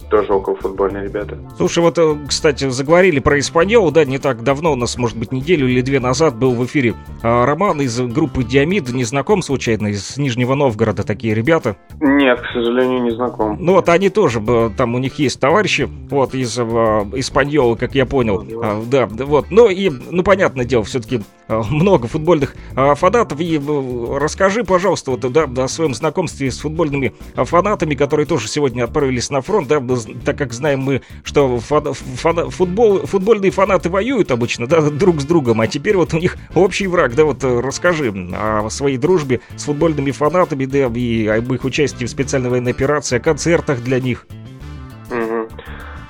тоже 0.09 0.33
около 0.33 0.55
футбольные 0.55 1.03
ребята. 1.03 1.37
Слушай, 1.57 1.79
вот, 1.79 1.97
э, 1.97 2.15
кстати, 2.27 2.69
заговорили 2.69 3.19
про 3.19 3.39
Испаньолу, 3.39 3.91
да, 3.91 4.05
не 4.05 4.17
так 4.19 4.43
давно, 4.43 4.73
у 4.73 4.75
нас, 4.75 4.97
может 4.97 5.17
быть, 5.17 5.31
неделю 5.31 5.67
или 5.67 5.81
две 5.81 5.99
назад 5.99 6.37
был 6.37 6.53
в 6.53 6.65
эфире 6.65 6.95
а, 7.21 7.45
Роман 7.45 7.81
из 7.81 7.99
группы 7.99 8.43
Диамид, 8.43 8.89
не 8.89 9.03
знаком 9.03 9.41
случайно, 9.41 9.87
из 9.87 10.17
Нижнего 10.17 10.55
Новгорода 10.55 11.03
такие 11.03 11.33
ребята? 11.33 11.75
Нет, 11.99 12.39
к 12.39 12.45
сожалению, 12.53 13.03
не 13.03 13.11
знаком. 13.11 13.57
Ну 13.59 13.73
вот 13.73 13.89
они 13.89 14.09
тоже, 14.09 14.41
там 14.77 14.95
у 14.95 14.97
них 14.97 15.19
есть 15.19 15.39
товарищи, 15.39 15.89
вот, 16.09 16.33
из 16.33 16.57
а, 16.57 17.07
Испаньолы, 17.13 17.75
как 17.75 17.95
я 17.95 18.05
понял, 18.05 18.45
а, 18.63 18.83
да, 18.85 19.07
вот, 19.07 19.47
ну 19.49 19.69
и, 19.69 19.89
ну, 19.89 20.23
понятное 20.23 20.65
дело, 20.65 20.83
все-таки 20.83 21.21
а, 21.47 21.63
много 21.69 22.07
футбольных 22.07 22.55
а, 22.75 22.95
фанатов, 22.95 23.39
и 23.39 23.57
а, 23.57 24.19
расскажи, 24.19 24.63
пожалуйста, 24.63 25.11
вот, 25.11 25.31
да, 25.31 25.47
о 25.63 25.67
своем 25.67 25.93
знакомстве 25.93 26.51
с 26.51 26.59
футбольными 26.59 27.13
фанатами, 27.35 27.95
которые 27.95 28.25
тоже 28.25 28.47
сегодня 28.47 28.83
отправились 28.83 29.29
на 29.29 29.41
фронт, 29.41 29.56
да, 29.65 29.81
так 30.25 30.37
как 30.37 30.53
знаем 30.53 30.81
мы, 30.81 31.01
что 31.23 31.59
фан, 31.59 31.93
фан, 31.93 32.49
футбол, 32.49 33.05
футбольные 33.05 33.51
фанаты 33.51 33.89
воюют 33.89 34.31
обычно, 34.31 34.67
да, 34.67 34.81
друг 34.81 35.21
с 35.21 35.25
другом, 35.25 35.61
а 35.61 35.67
теперь 35.67 35.97
вот 35.97 36.13
у 36.13 36.17
них 36.17 36.37
общий 36.55 36.87
враг, 36.87 37.15
да, 37.15 37.25
вот 37.25 37.43
э, 37.43 37.59
расскажи 37.59 38.13
о 38.33 38.69
своей 38.69 38.97
дружбе 38.97 39.41
с 39.55 39.63
футбольными 39.65 40.11
фанатами, 40.11 40.65
да, 40.65 40.87
и 40.87 41.27
об 41.27 41.53
их 41.53 41.63
участии 41.63 42.05
в 42.05 42.09
специальной 42.09 42.49
военной 42.49 42.71
операции, 42.71 43.17
о 43.17 43.19
концертах 43.19 43.81
для 43.81 43.99
них. 43.99 44.27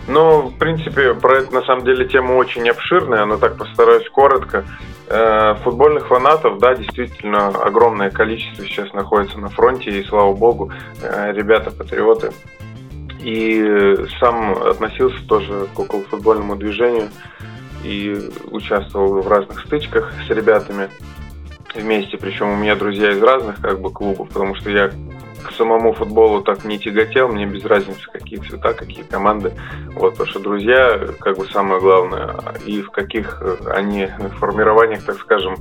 Ну, 0.07 0.47
в 0.47 0.57
принципе, 0.57 1.13
про 1.13 1.39
это 1.39 1.53
на 1.53 1.61
самом 1.63 1.83
деле 1.83 2.07
тема 2.07 2.33
очень 2.33 2.67
обширная, 2.69 3.25
но 3.25 3.37
так 3.37 3.57
постараюсь 3.57 4.07
коротко. 4.09 4.63
Э, 5.09 5.55
футбольных 5.63 6.07
фанатов, 6.07 6.59
да, 6.59 6.75
действительно 6.75 7.47
огромное 7.47 8.09
количество 8.09 8.65
сейчас 8.65 8.93
находится 8.93 9.37
на 9.37 9.49
фронте, 9.49 9.89
и 9.89 10.03
слава 10.05 10.33
богу, 10.33 10.71
э, 11.01 11.33
ребята 11.33 11.71
патриоты. 11.71 12.31
И 13.19 13.95
сам 14.19 14.51
относился 14.63 15.25
тоже 15.27 15.67
к 15.73 15.79
околофутбольному 15.79 16.55
движению 16.55 17.09
и 17.83 18.29
участвовал 18.51 19.21
в 19.21 19.27
разных 19.27 19.59
стычках 19.61 20.13
с 20.27 20.29
ребятами 20.29 20.89
вместе, 21.73 22.17
причем 22.17 22.49
у 22.49 22.55
меня 22.55 22.75
друзья 22.75 23.11
из 23.11 23.21
разных 23.21 23.61
как 23.61 23.79
бы 23.81 23.91
клубов, 23.91 24.29
потому 24.29 24.55
что 24.55 24.69
я 24.69 24.91
к 25.47 25.51
самому 25.53 25.93
футболу 25.93 26.41
так 26.41 26.63
не 26.65 26.77
тяготел, 26.77 27.29
мне 27.29 27.45
без 27.45 27.65
разницы, 27.65 28.01
какие 28.11 28.39
цвета, 28.39 28.73
какие 28.73 29.03
команды. 29.03 29.53
Вот, 29.93 30.11
потому 30.11 30.29
что 30.29 30.39
друзья, 30.39 30.99
как 31.19 31.37
бы 31.37 31.47
самое 31.47 31.79
главное, 31.79 32.35
и 32.65 32.81
в 32.81 32.91
каких 32.91 33.41
они 33.67 34.07
формированиях, 34.39 35.03
так 35.03 35.17
скажем, 35.19 35.55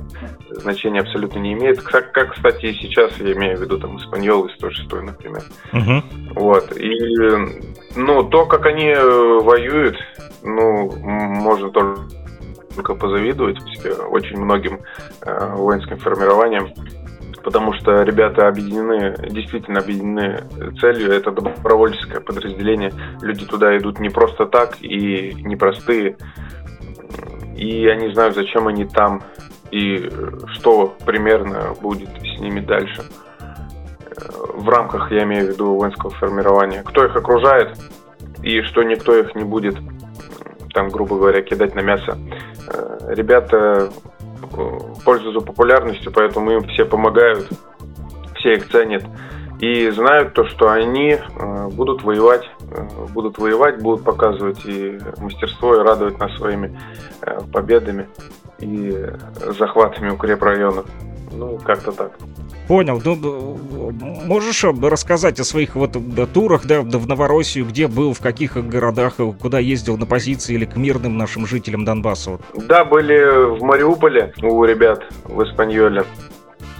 значения 0.49 1.01
абсолютно 1.01 1.39
не 1.39 1.53
имеет. 1.53 1.81
Как, 1.81 2.11
как, 2.11 2.33
кстати, 2.33 2.67
и 2.67 2.73
сейчас 2.73 3.11
я 3.19 3.33
имею 3.33 3.57
в 3.57 3.61
виду 3.61 3.79
там 3.79 3.97
Испаньол 3.97 4.45
и 4.45 4.53
106, 4.53 4.91
например. 4.91 5.43
Угу. 5.73 6.39
Вот. 6.39 6.77
И, 6.77 6.93
ну, 7.95 8.23
то, 8.23 8.45
как 8.45 8.65
они 8.65 8.93
воюют, 8.93 9.97
ну, 10.43 10.91
можно 10.97 11.69
только 11.69 12.01
только 12.77 12.93
позавидовать 12.93 13.57
очень 14.11 14.37
многим 14.37 14.79
э, 15.21 15.55
воинским 15.55 15.97
формированиям 15.97 16.71
потому 17.43 17.73
что 17.73 18.03
ребята 18.03 18.47
объединены, 18.47 19.15
действительно 19.29 19.79
объединены 19.79 20.43
целью. 20.79 21.11
Это 21.11 21.31
добровольческое 21.31 22.19
подразделение. 22.21 22.91
Люди 23.21 23.45
туда 23.45 23.77
идут 23.77 23.99
не 23.99 24.09
просто 24.09 24.45
так 24.45 24.81
и 24.81 25.33
непростые. 25.43 26.17
И 27.55 27.87
они 27.87 28.13
знают, 28.13 28.35
зачем 28.35 28.67
они 28.67 28.85
там 28.85 29.23
и 29.71 30.09
что 30.53 30.95
примерно 31.05 31.73
будет 31.81 32.09
с 32.09 32.39
ними 32.39 32.59
дальше. 32.59 33.03
В 34.53 34.69
рамках, 34.69 35.11
я 35.11 35.23
имею 35.23 35.47
в 35.47 35.49
виду, 35.53 35.75
воинского 35.75 36.11
формирования. 36.11 36.83
Кто 36.83 37.05
их 37.05 37.15
окружает 37.15 37.77
и 38.41 38.61
что 38.61 38.83
никто 38.83 39.15
их 39.15 39.35
не 39.35 39.43
будет, 39.43 39.75
там, 40.73 40.89
грубо 40.89 41.17
говоря, 41.17 41.41
кидать 41.41 41.75
на 41.75 41.81
мясо. 41.81 42.17
Ребята 43.07 43.89
пользуются 45.03 45.45
популярностью, 45.45 46.11
поэтому 46.11 46.51
им 46.51 46.67
все 46.69 46.85
помогают, 46.85 47.47
все 48.35 48.53
их 48.53 48.69
ценят 48.69 49.03
и 49.59 49.89
знают 49.89 50.33
то, 50.33 50.45
что 50.45 50.69
они 50.69 51.13
э, 51.13 51.67
будут 51.69 52.03
воевать, 52.03 52.47
э, 52.71 52.87
будут 53.13 53.39
воевать, 53.39 53.81
будут 53.81 54.03
показывать 54.03 54.63
и 54.65 54.99
мастерство, 55.17 55.75
и 55.75 55.79
радовать 55.79 56.19
нас 56.19 56.35
своими 56.37 56.77
э, 57.21 57.39
победами 57.51 58.07
и 58.59 59.07
захватами 59.57 60.09
укрепрайонов. 60.09 60.85
Ну, 61.31 61.57
как-то 61.63 61.91
так. 61.91 62.11
Понял. 62.67 63.01
Ну, 63.03 63.57
можешь 64.25 64.63
рассказать 64.63 65.39
о 65.39 65.43
своих 65.43 65.75
вот 65.75 65.97
турах, 66.33 66.65
да, 66.65 66.81
в 66.81 67.07
Новороссию, 67.07 67.65
где 67.65 67.87
был, 67.87 68.13
в 68.13 68.19
каких 68.19 68.55
городах, 68.55 69.15
куда 69.39 69.59
ездил 69.59 69.97
на 69.97 70.05
позиции 70.05 70.55
или 70.55 70.65
к 70.65 70.75
мирным 70.75 71.17
нашим 71.17 71.45
жителям 71.45 71.85
Донбасса? 71.85 72.39
Да, 72.53 72.85
были 72.85 73.57
в 73.57 73.63
Мариуполе 73.63 74.33
у 74.41 74.63
ребят 74.63 75.03
в 75.25 75.41
Испаньоле. 75.43 76.03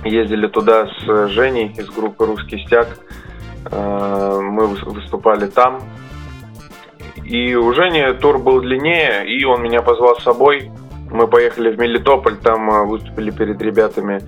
Ездили 0.03 0.47
туда 0.47 0.87
с 0.87 1.27
Женей 1.29 1.73
из 1.77 1.89
группы 1.89 2.25
«Русский 2.25 2.59
стяг». 2.65 2.99
Э, 3.71 4.39
мы 4.41 4.67
выступали 4.67 5.47
там. 5.47 5.81
И 7.23 7.55
у 7.55 7.73
Жени 7.73 8.13
тур 8.19 8.37
был 8.37 8.61
длиннее, 8.61 9.27
и 9.27 9.43
он 9.43 9.61
меня 9.61 9.81
позвал 9.81 10.17
с 10.17 10.23
собой. 10.23 10.71
Мы 11.09 11.27
поехали 11.27 11.71
в 11.71 11.79
Мелитополь, 11.79 12.37
там 12.37 12.69
э, 12.69 12.83
выступили 12.85 13.31
перед 13.31 13.61
ребятами 13.61 14.21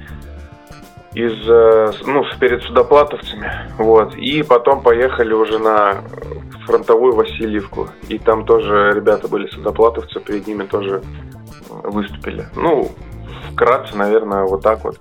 из, 1.13 1.33
э, 1.47 1.91
ну, 2.05 2.23
перед 2.39 2.63
судоплатовцами, 2.63 3.51
вот, 3.77 4.15
и 4.15 4.43
потом 4.43 4.81
поехали 4.81 5.33
уже 5.33 5.59
на 5.59 6.03
фронтовую 6.65 7.15
Васильевку, 7.15 7.89
и 8.07 8.19
там 8.19 8.45
тоже 8.45 8.91
ребята 8.95 9.27
были 9.27 9.47
судоплатовцы, 9.47 10.19
перед 10.19 10.47
ними 10.47 10.63
тоже 10.63 11.01
выступили. 11.69 12.45
Ну, 12.55 12.91
вкратце, 13.51 13.95
наверное, 13.97 14.43
вот 14.43 14.61
так 14.61 14.83
вот. 14.83 14.99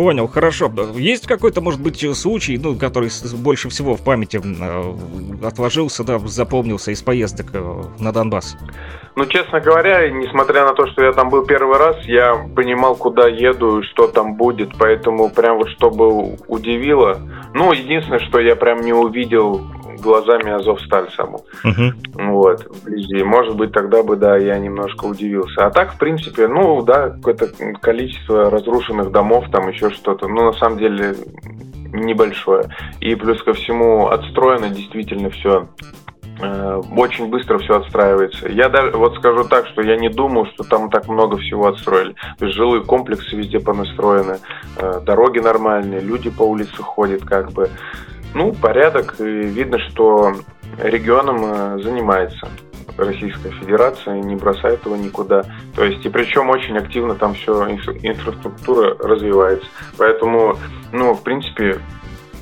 Понял, 0.00 0.28
хорошо. 0.28 0.72
Есть 0.94 1.26
какой-то, 1.26 1.60
может 1.60 1.82
быть, 1.82 2.00
случай, 2.16 2.56
ну, 2.56 2.74
который 2.74 3.10
больше 3.36 3.68
всего 3.68 3.96
в 3.96 4.02
памяти 4.02 4.40
э, 4.42 5.46
отложился, 5.46 6.04
да, 6.04 6.18
запомнился 6.20 6.90
из 6.90 7.02
поездок 7.02 7.48
э, 7.52 7.82
на 7.98 8.10
Донбасс? 8.10 8.56
Ну, 9.14 9.26
честно 9.26 9.60
говоря, 9.60 10.08
несмотря 10.08 10.64
на 10.64 10.72
то, 10.72 10.86
что 10.86 11.04
я 11.04 11.12
там 11.12 11.28
был 11.28 11.44
первый 11.44 11.78
раз, 11.78 12.02
я 12.06 12.34
понимал, 12.56 12.96
куда 12.96 13.28
еду 13.28 13.80
и 13.80 13.82
что 13.82 14.08
там 14.08 14.36
будет, 14.36 14.70
поэтому 14.78 15.28
прям 15.28 15.58
вот 15.58 15.68
чтобы 15.68 16.38
удивило. 16.48 17.18
Ну, 17.52 17.70
единственное, 17.72 18.20
что 18.20 18.40
я 18.40 18.56
прям 18.56 18.80
не 18.80 18.94
увидел 18.94 19.60
глазами 20.00 20.50
Азовсталь 20.50 21.10
саму. 21.10 21.44
Uh-huh. 21.64 21.92
Вот, 22.14 22.66
вблизи. 22.66 23.22
Может 23.22 23.56
быть, 23.56 23.72
тогда 23.72 24.02
бы, 24.02 24.16
да, 24.16 24.36
я 24.36 24.58
немножко 24.58 25.04
удивился. 25.04 25.66
А 25.66 25.70
так, 25.70 25.94
в 25.94 25.98
принципе, 25.98 26.48
ну, 26.48 26.82
да, 26.82 27.10
какое-то 27.10 27.48
количество 27.80 28.50
разрушенных 28.50 29.10
домов, 29.10 29.46
там 29.50 29.68
еще 29.68 29.90
что-то. 29.90 30.28
Ну, 30.28 30.46
на 30.46 30.52
самом 30.52 30.78
деле, 30.78 31.14
небольшое. 31.92 32.68
И 33.00 33.14
плюс 33.14 33.42
ко 33.42 33.52
всему 33.52 34.08
отстроено 34.08 34.68
действительно 34.70 35.30
все 35.30 35.68
э, 36.40 36.80
очень 36.96 37.28
быстро 37.28 37.58
все 37.58 37.80
отстраивается. 37.80 38.48
Я 38.48 38.68
даже 38.68 38.96
вот 38.96 39.16
скажу 39.16 39.44
так, 39.44 39.66
что 39.66 39.82
я 39.82 39.96
не 39.96 40.08
думал, 40.08 40.46
что 40.46 40.64
там 40.64 40.90
так 40.90 41.08
много 41.08 41.36
всего 41.38 41.68
отстроили. 41.68 42.14
То 42.38 42.46
есть 42.46 42.56
жилые 42.56 42.84
комплексы 42.84 43.36
везде 43.36 43.60
понастроены, 43.60 44.38
э, 44.76 45.00
дороги 45.04 45.38
нормальные, 45.38 46.00
люди 46.00 46.30
по 46.30 46.42
улице 46.42 46.76
ходят 46.82 47.24
как 47.24 47.52
бы. 47.52 47.68
Ну, 48.34 48.52
порядок, 48.52 49.16
и 49.18 49.24
видно, 49.24 49.78
что 49.90 50.32
регионом 50.78 51.44
э, 51.44 51.82
занимается 51.82 52.48
Российская 52.96 53.50
Федерация, 53.50 54.20
не 54.20 54.36
бросает 54.36 54.84
его 54.84 54.96
никуда. 54.96 55.44
То 55.74 55.84
есть, 55.84 56.04
и 56.04 56.08
причем 56.08 56.50
очень 56.50 56.76
активно 56.76 57.14
там 57.14 57.34
все, 57.34 57.68
инфраструктура 58.02 58.96
развивается. 58.98 59.66
Поэтому, 59.96 60.56
ну, 60.92 61.14
в 61.14 61.22
принципе, 61.22 61.80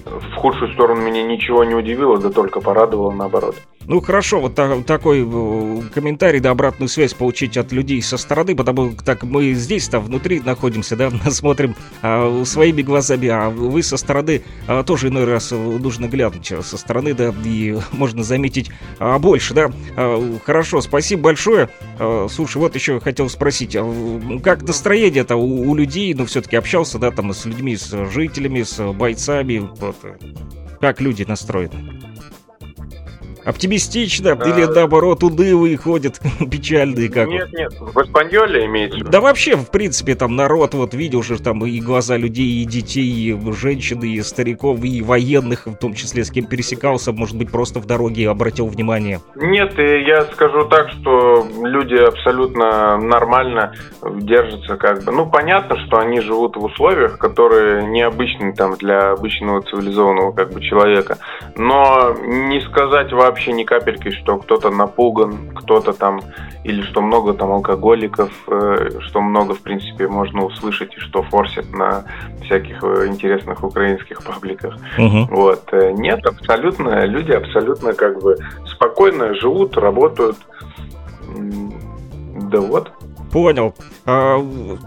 в 0.05 0.35
худшую 0.37 0.73
сторону 0.73 1.03
меня 1.03 1.23
ничего 1.23 1.65
не 1.65 1.75
удивило, 1.75 2.19
да 2.19 2.31
только 2.31 2.61
порадовало 2.61 3.13
наоборот. 3.13 3.57
Ну 3.89 4.03
хорошо, 4.03 4.39
вот 4.39 4.55
так, 4.55 4.85
такой 4.85 5.27
э, 5.27 5.83
комментарий, 5.95 6.41
да, 6.41 6.51
обратную 6.51 6.91
связь 6.91 7.15
получить 7.15 7.57
от 7.57 7.73
людей 7.73 8.03
со 8.03 8.19
стороны, 8.19 8.55
потому 8.55 8.93
так 8.93 9.23
мы 9.23 9.55
здесь-то 9.55 9.99
внутри 9.99 10.41
находимся, 10.41 10.95
да, 10.95 11.11
смотрим 11.31 11.75
а, 12.03 12.45
своими 12.45 12.83
глазами, 12.83 13.29
а 13.29 13.49
вы 13.49 13.83
со 13.83 13.97
стороны 13.97 14.43
а, 14.67 14.83
тоже 14.83 15.09
иной 15.09 15.25
раз 15.25 15.53
нужно 15.53 16.07
глянуть 16.07 16.53
со 16.61 16.77
стороны, 16.77 17.15
да, 17.15 17.35
и 17.47 17.79
можно 17.93 18.23
заметить 18.23 18.71
а, 18.99 19.19
больше, 19.19 19.55
да. 19.55 19.73
А, 19.97 20.39
хорошо, 20.45 20.83
спасибо 20.83 21.23
большое. 21.23 21.71
А, 21.99 22.27
слушай, 22.31 22.59
вот 22.59 22.75
еще 22.75 23.01
хотел 23.01 23.31
спросить, 23.31 23.75
а, 23.75 23.91
как 24.45 24.65
настроение-то 24.65 25.37
у, 25.37 25.71
у 25.71 25.75
людей, 25.75 26.13
ну 26.13 26.27
все-таки 26.27 26.57
общался, 26.57 26.99
да, 26.99 27.11
там 27.11 27.33
с 27.33 27.47
людьми, 27.47 27.75
с 27.75 28.11
жителями, 28.11 28.65
с 28.65 28.93
бойцами, 28.93 29.67
вот, 29.81 29.97
как 30.79 31.01
люди 31.01 31.25
настроены? 31.27 31.98
Оптимистично 33.49 34.37
а... 34.39 34.47
или 34.47 34.67
наоборот 34.67 35.25
унылые 35.25 35.79
ходят, 35.79 36.21
печальные 36.51 37.09
как? 37.09 37.29
Нет, 37.29 37.51
нет, 37.55 37.73
в 37.81 37.99
Испаньоле 38.03 38.67
имеется. 38.67 39.03
Да 39.05 39.23
вообще, 39.23 39.57
в 39.57 39.71
принципе, 39.71 40.15
там 40.15 40.37
народ, 40.37 40.75
вот 40.75 40.93
видел 40.93 41.23
же 41.23 41.39
там 41.39 41.65
и 41.65 41.81
глаза 41.81 42.19
людей, 42.19 42.63
и 42.63 42.67
детей, 42.67 43.07
и 43.07 43.53
женщин, 43.53 44.01
и 44.01 44.21
стариков, 44.21 44.85
и 44.85 45.01
военных, 45.01 45.67
в 45.67 45.77
том 45.77 45.95
числе 45.95 46.25
с 46.25 46.31
кем 46.31 46.45
пересекался, 46.45 47.13
может 47.13 47.39
быть, 47.39 47.51
просто 47.51 47.81
в 47.81 47.87
дороге 47.87 48.29
обратил 48.29 48.67
внимание. 48.67 49.21
Нет, 49.35 49.79
я 49.79 50.25
скажу 50.25 50.69
так, 50.69 50.91
что 50.91 51.47
люди 51.63 51.95
абсолютно 51.95 52.99
нормально 52.99 53.73
держатся 54.03 54.77
как 54.77 55.05
бы. 55.05 55.13
Ну, 55.13 55.25
понятно, 55.25 55.79
что 55.87 55.97
они 55.97 56.21
живут 56.21 56.57
в 56.57 56.65
условиях, 56.65 57.17
которые 57.17 57.87
необычны 57.87 58.53
там 58.53 58.77
для 58.77 59.13
обычного 59.13 59.63
цивилизованного 59.63 60.33
как 60.33 60.53
бы 60.53 60.61
человека. 60.61 61.17
Но 61.57 62.15
не 62.27 62.61
сказать 62.61 63.11
вообще 63.13 63.38
вообще 63.39 63.53
ни 63.53 63.63
капельки, 63.63 64.11
что 64.11 64.37
кто-то 64.37 64.71
напуган, 64.71 65.51
кто-то 65.55 65.93
там, 65.93 66.21
или 66.65 66.83
что 66.83 67.01
много 67.01 67.35
там 67.35 67.53
алкоголиков, 67.53 68.33
э, 68.49 68.91
что 69.01 69.21
много, 69.21 69.55
в 69.55 69.61
принципе, 69.61 70.09
можно 70.09 70.45
услышать, 70.45 70.97
и 70.97 71.01
что 71.01 71.23
форсят 71.23 71.71
на 71.73 72.05
всяких 72.45 72.83
э, 72.83 73.07
интересных 73.07 73.63
украинских 73.63 74.25
пабликах. 74.25 74.77
Угу. 74.99 75.29
Вот. 75.31 75.69
Э, 75.71 75.93
нет, 75.93 76.27
абсолютно, 76.27 77.05
люди 77.05 77.31
абсолютно 77.31 77.93
как 77.93 78.21
бы 78.21 78.37
спокойно 78.67 79.35
живут, 79.35 79.77
работают. 79.77 80.37
Да 82.51 82.61
вот. 82.61 82.91
Понял. 83.31 83.75
А, 84.05 84.39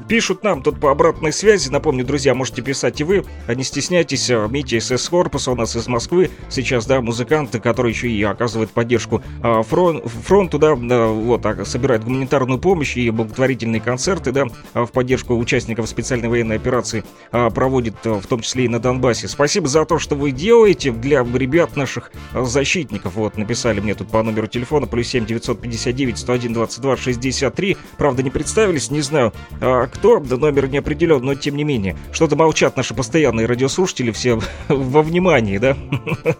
пишут 0.07 0.43
нам 0.43 0.63
тут 0.63 0.79
по 0.79 0.91
обратной 0.91 1.31
связи. 1.31 1.69
Напомню, 1.69 2.03
друзья, 2.03 2.33
можете 2.33 2.61
писать 2.61 2.99
и 3.01 3.03
вы. 3.03 3.23
А 3.47 3.55
не 3.55 3.63
стесняйтесь. 3.63 4.29
А, 4.29 4.47
Митя 4.47 4.77
из 4.77 4.91
С-корпуса 4.91 5.51
у 5.51 5.55
нас 5.55 5.75
из 5.75 5.87
Москвы. 5.87 6.31
Сейчас, 6.49 6.85
да, 6.85 7.01
музыканты, 7.01 7.59
который 7.59 7.91
еще 7.91 8.09
и 8.09 8.23
оказывает 8.23 8.71
поддержку 8.71 9.21
а, 9.43 9.61
фрон, 9.63 10.01
фронту, 10.07 10.57
да, 10.57 10.73
вот, 10.73 11.45
а, 11.45 11.65
собирает 11.65 12.03
гуманитарную 12.03 12.59
помощь 12.59 12.97
и 12.97 13.09
благотворительные 13.09 13.81
концерты, 13.81 14.31
да, 14.31 14.45
а, 14.73 14.85
в 14.85 14.91
поддержку 14.91 15.37
участников 15.37 15.87
специальной 15.87 16.29
военной 16.29 16.55
операции 16.55 17.03
а, 17.31 17.49
проводит, 17.49 17.95
в 18.03 18.25
том 18.27 18.41
числе 18.41 18.65
и 18.65 18.67
на 18.67 18.79
Донбассе. 18.79 19.27
Спасибо 19.27 19.67
за 19.67 19.85
то, 19.85 19.99
что 19.99 20.15
вы 20.15 20.31
делаете 20.31 20.91
для 20.91 21.23
ребят 21.23 21.75
наших 21.75 22.11
защитников. 22.33 23.15
Вот, 23.15 23.37
написали 23.37 23.79
мне 23.79 23.93
тут 23.93 24.09
по 24.09 24.23
номеру 24.23 24.47
телефона 24.47 24.87
плюс 24.87 25.07
7 25.07 25.25
959 25.25 26.17
101 26.17 26.53
22 26.53 26.97
63. 26.97 27.77
Правда, 27.97 28.23
не 28.23 28.30
представились, 28.31 28.91
не 28.91 29.01
знаю, 29.01 29.33
а, 29.59 29.87
кто, 29.87 30.19
да 30.19 30.37
номер 30.37 30.67
не 30.67 30.77
определен, 30.77 31.23
но 31.23 31.35
тем 31.35 31.55
не 31.55 31.63
менее. 31.63 31.97
Что-то 32.11 32.35
молчат 32.35 32.77
наши 32.77 32.93
постоянные 32.93 33.45
радиослушатели 33.45 34.11
все 34.11 34.39
во 34.67 35.01
внимании, 35.01 35.57
да? 35.57 35.77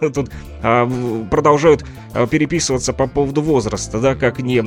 Тут 0.14 0.30
а, 0.62 0.88
продолжают 1.30 1.84
а, 2.14 2.26
переписываться 2.26 2.92
по 2.92 3.06
поводу 3.06 3.42
возраста, 3.42 3.98
да, 3.98 4.14
как 4.14 4.38
не 4.40 4.62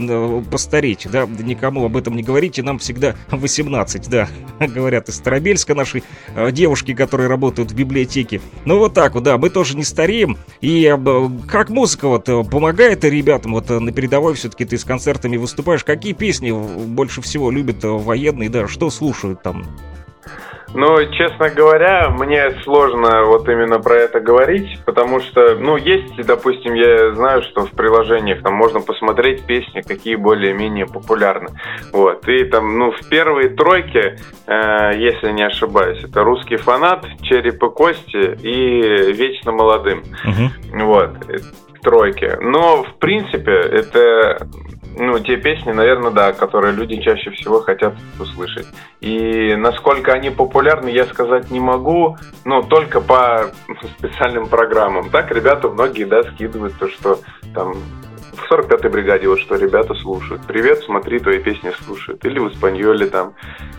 постареть, 0.49 1.07
да, 1.11 1.25
никому 1.25 1.85
об 1.85 1.97
этом 1.97 2.15
не 2.15 2.23
говорите, 2.23 2.63
нам 2.63 2.79
всегда 2.79 3.15
18, 3.29 4.09
да, 4.09 4.27
говорят 4.59 5.09
из 5.09 5.15
Старобельска 5.15 5.75
наши 5.75 6.03
а, 6.35 6.51
девушки, 6.51 6.93
которые 6.93 7.27
работают 7.27 7.71
в 7.71 7.75
библиотеке. 7.75 8.41
Ну 8.65 8.79
вот 8.79 8.93
так 8.93 9.13
вот, 9.13 9.23
да, 9.23 9.37
мы 9.37 9.49
тоже 9.49 9.77
не 9.77 9.83
стареем, 9.83 10.37
и 10.61 10.95
как 11.47 11.69
музыка 11.69 12.07
вот 12.07 12.25
помогает 12.49 13.03
ребятам 13.03 13.53
вот 13.53 13.69
на 13.69 13.91
передовой 13.91 14.33
все-таки 14.33 14.65
ты 14.65 14.77
с 14.77 14.83
концертами 14.83 15.37
выступаешь, 15.37 15.83
какие 15.83 16.13
песни 16.13 16.51
больше 16.51 17.14
всего 17.21 17.51
любят 17.51 17.77
военные, 17.81 18.49
да, 18.49 18.67
что 18.67 18.89
слушают 18.89 19.41
там? 19.43 19.65
Ну, 20.75 20.97
честно 21.13 21.49
говоря, 21.49 22.09
мне 22.09 22.51
сложно 22.63 23.23
вот 23.25 23.47
именно 23.47 23.79
про 23.79 23.95
это 23.95 24.19
говорить, 24.19 24.77
потому 24.85 25.21
что, 25.21 25.55
ну, 25.55 25.77
есть, 25.77 26.17
допустим, 26.25 26.73
я 26.73 27.13
знаю, 27.13 27.43
что 27.43 27.65
в 27.65 27.71
приложениях 27.71 28.43
там 28.43 28.55
можно 28.55 28.81
посмотреть 28.81 29.45
песни, 29.45 29.79
какие 29.79 30.15
более-менее 30.15 30.85
популярны. 30.85 31.51
Вот. 31.93 32.27
И 32.27 32.43
там, 32.45 32.77
ну, 32.77 32.91
в 32.91 33.07
первой 33.07 33.49
тройке, 33.49 34.17
э, 34.47 34.91
если 34.97 35.31
не 35.31 35.43
ошибаюсь, 35.43 36.03
это 36.03 36.25
русский 36.25 36.57
фанат, 36.57 37.05
череп 37.21 37.63
и 37.63 37.69
кости 37.69 38.37
и 38.41 39.13
вечно 39.13 39.53
молодым. 39.53 40.03
Угу. 40.25 40.85
Вот 40.85 41.11
тройки. 41.85 42.37
Но, 42.41 42.83
в 42.83 42.95
принципе, 42.95 43.51
это 43.51 44.47
ну, 44.97 45.19
те 45.19 45.37
песни, 45.37 45.71
наверное, 45.71 46.11
да, 46.11 46.33
которые 46.33 46.73
люди 46.73 47.01
чаще 47.01 47.31
всего 47.31 47.61
хотят 47.61 47.93
услышать. 48.19 48.67
И 49.01 49.55
насколько 49.55 50.13
они 50.13 50.29
популярны, 50.29 50.89
я 50.89 51.05
сказать 51.05 51.51
не 51.51 51.59
могу, 51.59 52.17
но 52.43 52.61
только 52.61 53.01
по 53.01 53.51
специальным 53.99 54.47
программам. 54.47 55.09
Так 55.09 55.31
ребята 55.31 55.69
многие, 55.69 56.05
да, 56.05 56.23
скидывают 56.23 56.77
то, 56.77 56.87
что 56.89 57.19
там 57.53 57.73
в 58.33 58.51
45-й 58.51 58.89
бригаде 58.89 59.27
вот 59.27 59.39
что 59.39 59.55
ребята 59.55 59.93
слушают. 59.95 60.41
Привет, 60.47 60.79
смотри, 60.79 61.19
твои 61.19 61.39
песни 61.39 61.71
слушают. 61.83 62.23
Или 62.25 62.39
в 62.39 62.49
Испаньоле 62.49 63.07
там, 63.07 63.33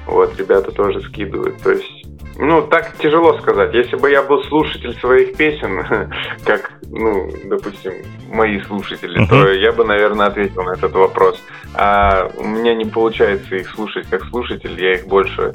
вот, 0.06 0.36
ребята 0.38 0.72
тоже 0.72 1.00
скидывают. 1.02 1.62
То 1.62 1.72
есть 1.72 2.06
ну, 2.38 2.62
так 2.62 2.96
тяжело 2.98 3.38
сказать. 3.38 3.74
Если 3.74 3.96
бы 3.96 4.10
я 4.10 4.22
был 4.22 4.42
слушатель 4.44 4.94
своих 4.98 5.36
песен, 5.36 6.10
как, 6.44 6.72
ну, 6.90 7.30
допустим, 7.44 7.92
мои 8.28 8.60
слушатели, 8.60 9.22
uh-huh. 9.22 9.28
то 9.28 9.52
я 9.52 9.72
бы, 9.72 9.84
наверное, 9.84 10.26
ответил 10.26 10.62
на 10.62 10.72
этот 10.72 10.92
вопрос. 10.92 11.40
А 11.74 12.30
у 12.36 12.44
меня 12.44 12.74
не 12.74 12.84
получается 12.84 13.56
их 13.56 13.68
слушать 13.70 14.06
как 14.08 14.24
слушатель, 14.24 14.80
я 14.80 14.94
их 14.94 15.06
больше... 15.06 15.54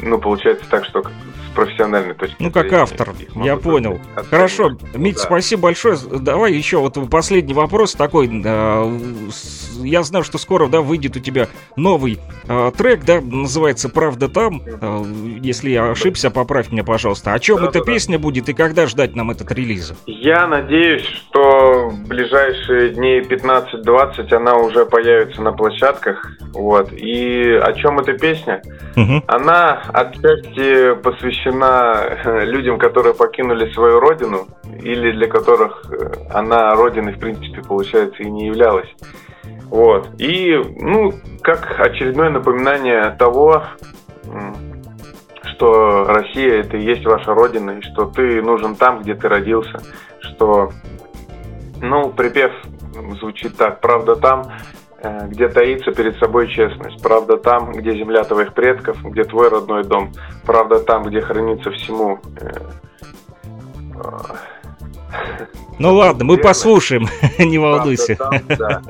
Ну, 0.00 0.18
получается 0.18 0.64
так, 0.70 0.84
что 0.84 1.02
профессиональной 1.56 2.14
точки 2.14 2.36
Ну, 2.38 2.52
как 2.52 2.72
автор, 2.72 3.14
я 3.34 3.56
понял. 3.56 3.98
Хорошо, 4.30 4.70
ну, 4.70 4.78
Мить, 5.00 5.16
да. 5.16 5.22
спасибо 5.22 5.62
большое. 5.62 5.96
Давай 6.20 6.52
еще 6.52 6.78
вот 6.78 6.98
последний 7.10 7.54
вопрос 7.54 7.94
такой. 7.94 8.28
Я 9.82 10.02
знаю, 10.02 10.24
что 10.24 10.38
скоро, 10.38 10.68
да, 10.68 10.80
выйдет 10.80 11.16
у 11.16 11.20
тебя 11.20 11.48
новый 11.76 12.18
э, 12.48 12.72
трек, 12.76 13.04
да, 13.04 13.20
называется 13.20 13.88
«Правда 13.88 14.28
там». 14.28 14.62
Э, 14.64 15.04
если 15.40 15.70
я 15.70 15.90
ошибся, 15.90 16.30
поправь 16.30 16.72
меня, 16.72 16.82
пожалуйста. 16.82 17.34
О 17.34 17.38
чем 17.38 17.58
да, 17.58 17.68
эта 17.68 17.80
да, 17.80 17.84
песня 17.84 18.18
да. 18.18 18.22
будет 18.22 18.48
и 18.48 18.52
когда 18.52 18.86
ждать 18.86 19.14
нам 19.14 19.30
этот 19.30 19.52
релиз? 19.52 19.92
Я 20.06 20.46
надеюсь, 20.46 21.04
что 21.04 21.90
в 21.90 22.08
ближайшие 22.08 22.90
дней 22.90 23.20
15-20 23.20 24.34
она 24.34 24.56
уже 24.56 24.86
появится 24.86 25.42
на 25.42 25.52
площадках. 25.52 26.26
Вот. 26.52 26.92
И 26.92 27.60
о 27.62 27.72
чем 27.74 27.98
эта 27.98 28.14
песня? 28.14 28.62
Угу. 28.96 29.24
Она 29.36 29.82
отчасти 29.92 30.94
посвящена 30.94 32.16
посвящена 32.16 32.44
людям, 32.44 32.78
которые 32.78 33.14
покинули 33.14 33.70
свою 33.72 34.00
родину, 34.00 34.46
или 34.80 35.12
для 35.12 35.28
которых 35.28 35.84
э, 35.90 36.30
она 36.30 36.74
родиной, 36.74 37.12
в 37.12 37.18
принципе, 37.18 37.62
получается, 37.62 38.22
и 38.22 38.30
не 38.30 38.46
являлась. 38.46 38.88
Вот. 39.66 40.08
И, 40.18 40.56
ну, 40.80 41.12
как 41.42 41.78
очередное 41.78 42.30
напоминание 42.30 43.10
того, 43.18 43.62
что 45.44 46.04
Россия 46.04 46.60
это 46.60 46.78
и 46.78 46.84
есть 46.84 47.04
ваша 47.04 47.34
родина, 47.34 47.72
и 47.72 47.82
что 47.82 48.06
ты 48.06 48.40
нужен 48.40 48.74
там, 48.74 49.02
где 49.02 49.14
ты 49.14 49.28
родился, 49.28 49.82
что, 50.20 50.72
ну, 51.82 52.08
припев 52.08 52.52
звучит 53.20 53.54
так, 53.58 53.82
правда 53.82 54.16
там, 54.16 54.44
Э, 54.44 54.75
где 55.02 55.48
таится 55.48 55.92
перед 55.92 56.18
собой 56.18 56.48
честность. 56.48 57.02
Правда 57.02 57.36
там, 57.36 57.72
где 57.72 57.92
земля 57.92 58.24
твоих 58.24 58.54
предков, 58.54 59.02
где 59.04 59.24
твой 59.24 59.48
родной 59.48 59.84
дом. 59.84 60.12
Правда 60.44 60.80
там, 60.80 61.04
где 61.04 61.20
хранится 61.20 61.70
всему. 61.70 62.18
Э, 62.40 62.50
ну 65.78 65.94
ладно, 65.94 66.24
мы 66.24 66.38
послушаем, 66.38 67.06
не 67.38 67.58
волнуйся. 67.58 68.16
да, 68.48 68.82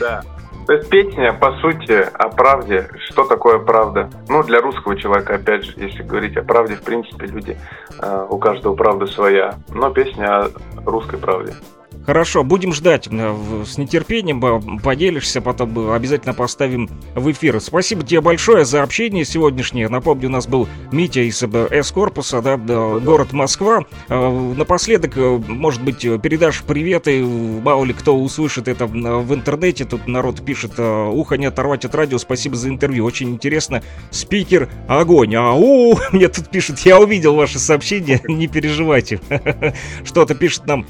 да. 0.00 0.22
То 0.66 0.72
есть 0.72 0.88
песня, 0.88 1.34
по 1.34 1.52
сути, 1.58 1.92
о 1.92 2.30
правде. 2.30 2.88
Что 3.10 3.24
такое 3.24 3.58
правда? 3.58 4.08
Ну, 4.28 4.42
для 4.42 4.62
русского 4.62 4.96
человека, 4.96 5.34
опять 5.34 5.64
же, 5.64 5.74
если 5.76 6.02
говорить 6.02 6.36
о 6.38 6.42
правде, 6.42 6.76
в 6.76 6.82
принципе, 6.82 7.26
люди, 7.26 7.58
э, 8.00 8.26
у 8.30 8.38
каждого 8.38 8.74
правда 8.74 9.06
своя. 9.06 9.56
Но 9.68 9.90
песня 9.90 10.44
о 10.44 10.50
русской 10.86 11.18
правде. 11.18 11.52
Хорошо, 12.06 12.44
будем 12.44 12.74
ждать 12.74 13.08
э, 13.10 13.64
с 13.66 13.78
нетерпением, 13.78 14.80
поделишься, 14.80 15.40
потом 15.40 15.90
обязательно 15.90 16.34
поставим 16.34 16.90
в 17.14 17.30
эфир. 17.30 17.60
Спасибо 17.60 18.02
тебе 18.02 18.20
большое 18.20 18.66
за 18.66 18.82
общение 18.82 19.24
сегодняшнее. 19.24 19.88
Напомню, 19.88 20.28
у 20.28 20.32
нас 20.32 20.46
был 20.46 20.68
Митя 20.92 21.22
из 21.22 21.42
э, 21.42 21.82
С-корпуса, 21.82 22.42
да, 22.42 22.58
город 22.58 23.32
Москва. 23.32 23.86
Э, 24.08 24.54
напоследок, 24.54 25.16
может 25.16 25.82
быть, 25.82 26.00
передашь 26.00 26.62
приветы, 26.62 27.24
мало 27.24 27.84
ли 27.84 27.94
кто 27.94 28.18
услышит 28.18 28.68
это 28.68 28.86
в 28.86 29.34
интернете. 29.34 29.86
Тут 29.86 30.06
народ 30.06 30.44
пишет, 30.44 30.78
ухо 30.78 31.38
не 31.38 31.46
оторвать 31.46 31.86
от 31.86 31.94
радио, 31.94 32.18
спасибо 32.18 32.54
за 32.54 32.68
интервью, 32.68 33.06
очень 33.06 33.30
интересно. 33.30 33.82
Спикер, 34.10 34.68
огонь, 34.88 35.34
ау, 35.36 35.98
мне 36.12 36.28
тут 36.28 36.50
пишет, 36.50 36.80
я 36.80 37.00
увидел 37.00 37.34
ваше 37.34 37.58
сообщение, 37.58 38.20
не 38.28 38.46
переживайте. 38.46 39.20
Что-то 40.04 40.34
пишет 40.34 40.66
нам, 40.66 40.86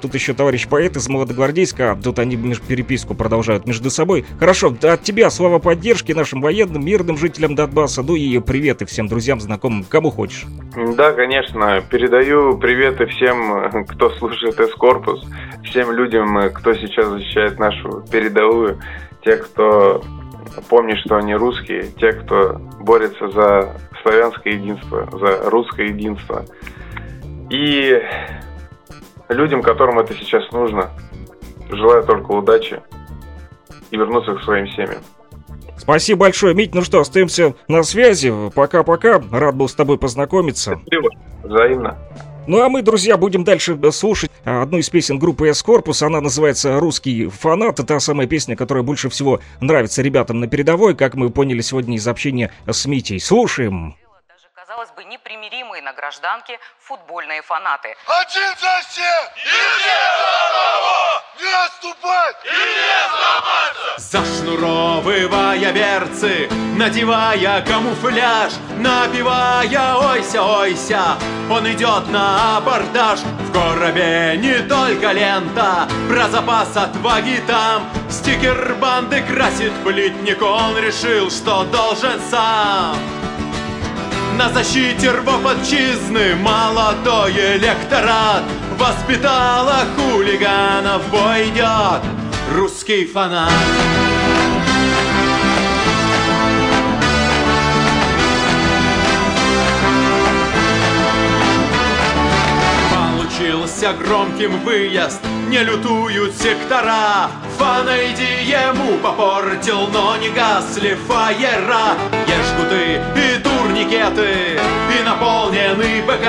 тут 0.00 0.14
еще 0.14 0.32
товарищ 0.32 0.53
товарищ 0.54 0.68
поэт 0.68 0.96
из 0.96 1.08
Молодогвардейска. 1.08 1.98
Тут 2.02 2.20
они 2.20 2.36
переписку 2.36 3.14
продолжают 3.14 3.66
между 3.66 3.90
собой. 3.90 4.24
Хорошо, 4.38 4.72
от 4.82 5.02
тебя 5.02 5.28
слова 5.28 5.58
поддержки 5.58 6.12
нашим 6.12 6.40
военным, 6.40 6.84
мирным 6.84 7.16
жителям 7.16 7.56
Донбасса. 7.56 8.04
Ну 8.04 8.14
и 8.14 8.38
приветы 8.38 8.86
всем 8.86 9.08
друзьям, 9.08 9.40
знакомым, 9.40 9.82
кому 9.82 10.10
хочешь. 10.10 10.44
Да, 10.96 11.10
конечно. 11.10 11.82
Передаю 11.90 12.56
приветы 12.56 13.06
всем, 13.06 13.84
кто 13.88 14.10
слушает 14.10 14.60
Эскорпус, 14.60 15.26
всем 15.64 15.90
людям, 15.90 16.38
кто 16.52 16.72
сейчас 16.74 17.08
защищает 17.08 17.58
нашу 17.58 18.04
передовую, 18.12 18.78
те, 19.24 19.36
кто 19.36 20.04
помнит, 20.68 20.98
что 20.98 21.16
они 21.16 21.34
русские, 21.34 21.88
те, 21.98 22.12
кто 22.12 22.60
борется 22.78 23.28
за 23.30 23.76
славянское 24.02 24.52
единство, 24.52 25.08
за 25.18 25.50
русское 25.50 25.88
единство. 25.88 26.44
И 27.50 28.00
людям, 29.28 29.62
которым 29.62 29.98
это 29.98 30.14
сейчас 30.14 30.50
нужно, 30.52 30.90
желаю 31.70 32.04
только 32.04 32.32
удачи 32.32 32.80
и 33.90 33.96
вернуться 33.96 34.34
к 34.34 34.42
своим 34.42 34.66
семьям. 34.68 35.02
Спасибо 35.76 36.20
большое, 36.20 36.54
Мить. 36.54 36.74
Ну 36.74 36.82
что, 36.82 37.00
остаемся 37.00 37.54
на 37.68 37.82
связи. 37.82 38.32
Пока-пока. 38.54 39.22
Рад 39.30 39.56
был 39.56 39.68
с 39.68 39.74
тобой 39.74 39.98
познакомиться. 39.98 40.80
Спасибо. 40.86 41.10
Взаимно. 41.42 41.98
Ну 42.46 42.62
а 42.62 42.68
мы, 42.68 42.82
друзья, 42.82 43.16
будем 43.16 43.42
дальше 43.42 43.78
слушать 43.90 44.30
одну 44.44 44.78
из 44.78 44.90
песен 44.90 45.18
группы 45.18 45.48
S-Corpus. 45.48 46.04
Она 46.04 46.20
называется 46.20 46.78
«Русский 46.78 47.26
фанат». 47.28 47.74
Это 47.74 47.84
та 47.84 48.00
самая 48.00 48.26
песня, 48.26 48.54
которая 48.54 48.84
больше 48.84 49.08
всего 49.08 49.40
нравится 49.60 50.02
ребятам 50.02 50.40
на 50.40 50.46
передовой, 50.46 50.94
как 50.94 51.14
мы 51.14 51.30
поняли 51.30 51.62
сегодня 51.62 51.96
из 51.96 52.06
общения 52.06 52.52
с 52.66 52.86
Митей. 52.86 53.18
Слушаем 53.18 53.96
казалось 54.84 54.90
бы, 54.96 55.04
непримиримые 55.04 55.82
на 55.82 55.92
гражданке 55.92 56.58
футбольные 56.80 57.42
фанаты. 57.42 57.96
Один 58.06 58.48
за 58.60 58.88
всех! 58.88 59.30
И 59.36 59.48
все 59.48 59.98
за 60.18 60.30
одного! 60.46 61.22
Не 61.40 61.66
отступать! 61.66 62.36
И 62.44 62.48
не 62.48 63.08
сломаться! 63.10 63.94
Зашнуровывай 63.98 65.24
Открывая 65.24 65.72
берцы, 65.72 66.48
надевая 66.76 67.62
камуфляж 67.62 68.52
Напивая 68.78 69.94
«Ойся, 69.94 70.42
ойся», 70.42 71.16
он 71.50 71.70
идет 71.70 72.08
на 72.08 72.56
абордаж 72.56 73.20
В 73.20 73.52
коробе 73.52 74.36
не 74.38 74.60
только 74.66 75.12
лента 75.12 75.86
Про 76.08 76.28
запас 76.28 76.76
отваги 76.76 77.42
там 77.46 77.88
Стикер 78.10 78.74
банды 78.76 79.22
красит 79.22 79.72
плитник 79.84 80.40
Он 80.42 80.76
решил, 80.78 81.30
что 81.30 81.64
должен 81.64 82.20
сам 82.30 83.23
на 84.36 84.48
защите 84.50 85.10
рвов 85.10 85.46
отчизны. 85.46 86.34
Молодой 86.36 87.32
электорат 87.56 88.42
Воспитала 88.78 89.84
хулиганов, 89.96 91.08
бой 91.10 91.48
идет. 91.48 92.02
Русский 92.52 93.06
фанат. 93.06 93.52
Получился 102.90 103.92
громким 103.92 104.58
выезд, 104.60 105.20
не 105.48 105.58
лютуют 105.58 106.34
сектора 106.36 107.30
Фанайди 107.58 108.44
ему 108.44 108.98
попортил, 108.98 109.88
но 109.88 110.16
не 110.16 110.30
гасли 110.30 110.96
фаера. 111.06 111.96
Ежгуты 112.26 113.00
и 113.16 113.38
турникеты, 113.42 114.58
и 114.98 115.02
наполненный 115.04 116.02
БК 116.02 116.28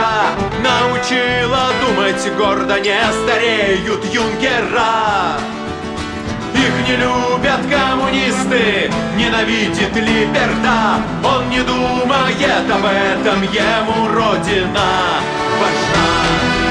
Научила 0.63 1.67
думать 1.81 2.37
гордо, 2.37 2.79
не 2.79 2.97
стареют 3.23 4.05
юнкера 4.13 5.39
их 6.65 6.87
не 6.87 6.95
любят 6.95 7.61
коммунисты, 7.69 8.89
ненавидит 9.17 9.95
Либерта. 9.95 11.01
Он 11.23 11.49
не 11.49 11.61
думает 11.61 12.71
об 12.71 12.85
этом, 12.85 13.41
ему 13.43 14.07
Родина 14.07 15.21
важна 15.59 16.64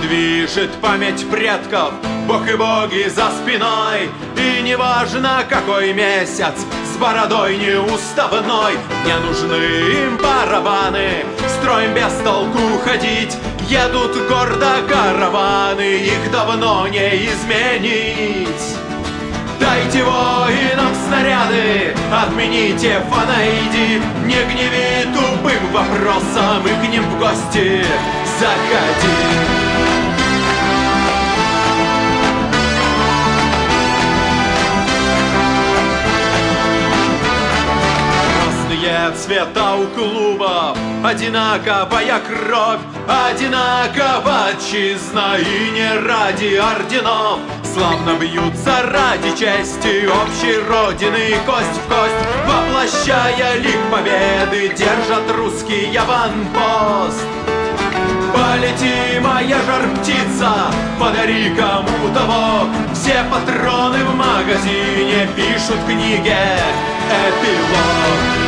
движет 0.00 0.70
память 0.80 1.28
предков, 1.30 1.92
Бог 2.26 2.48
и 2.48 2.54
боги 2.54 3.08
за 3.08 3.30
спиной. 3.30 4.10
И 4.36 4.62
неважно 4.62 5.44
какой 5.48 5.92
месяц, 5.92 6.54
с 6.84 6.96
бородой 6.98 7.56
неуставной. 7.56 8.74
Не 9.04 9.16
нужны 9.26 10.04
им 10.04 10.18
барабаны, 10.18 11.24
строим 11.58 11.94
без 11.94 12.12
толку 12.24 12.78
ходить. 12.84 13.36
Едут 13.68 14.16
гордо 14.28 14.82
караваны, 14.88 15.96
их 15.96 16.30
давно 16.30 16.86
не 16.88 17.26
изменить. 17.26 18.76
Дайте 19.60 20.02
воинам 20.04 20.94
снаряды, 21.06 21.94
отмените 22.12 23.02
фанайди 23.10 24.00
Не 24.24 24.42
гневи 24.44 25.12
тупым 25.12 25.72
вопросом. 25.72 26.66
И 26.66 26.86
к 26.86 26.90
ним 26.90 27.04
в 27.04 27.18
гости 27.18 27.84
заходи 28.38 29.67
цвета 39.18 39.74
у 39.74 39.86
клуба, 39.88 40.76
одинаковая 41.04 42.20
кровь, 42.20 42.80
одинакова 43.06 44.46
отчизна. 44.52 45.36
И 45.38 45.70
не 45.70 45.98
ради 46.06 46.54
орденов. 46.56 47.40
Славно 47.64 48.16
бьются 48.18 48.82
ради 48.84 49.30
чести 49.36 50.06
общей 50.06 50.58
родины. 50.68 51.36
Кость 51.46 51.78
в 51.78 51.88
кость, 51.88 52.14
воплощая 52.46 53.58
лик 53.58 53.80
победы, 53.90 54.74
держат 54.76 55.30
русский 55.36 55.94
аванпост. 55.96 57.24
Полети, 58.32 59.18
моя 59.20 59.58
жар-птица, 59.62 60.70
подари 61.00 61.50
кому-то 61.56 62.24
вок. 62.26 62.68
Все 62.94 63.24
патроны 63.30 64.04
в 64.04 64.14
магазине 64.14 65.28
пишут 65.34 65.78
книге 65.86 66.58
эпилог 67.10 68.47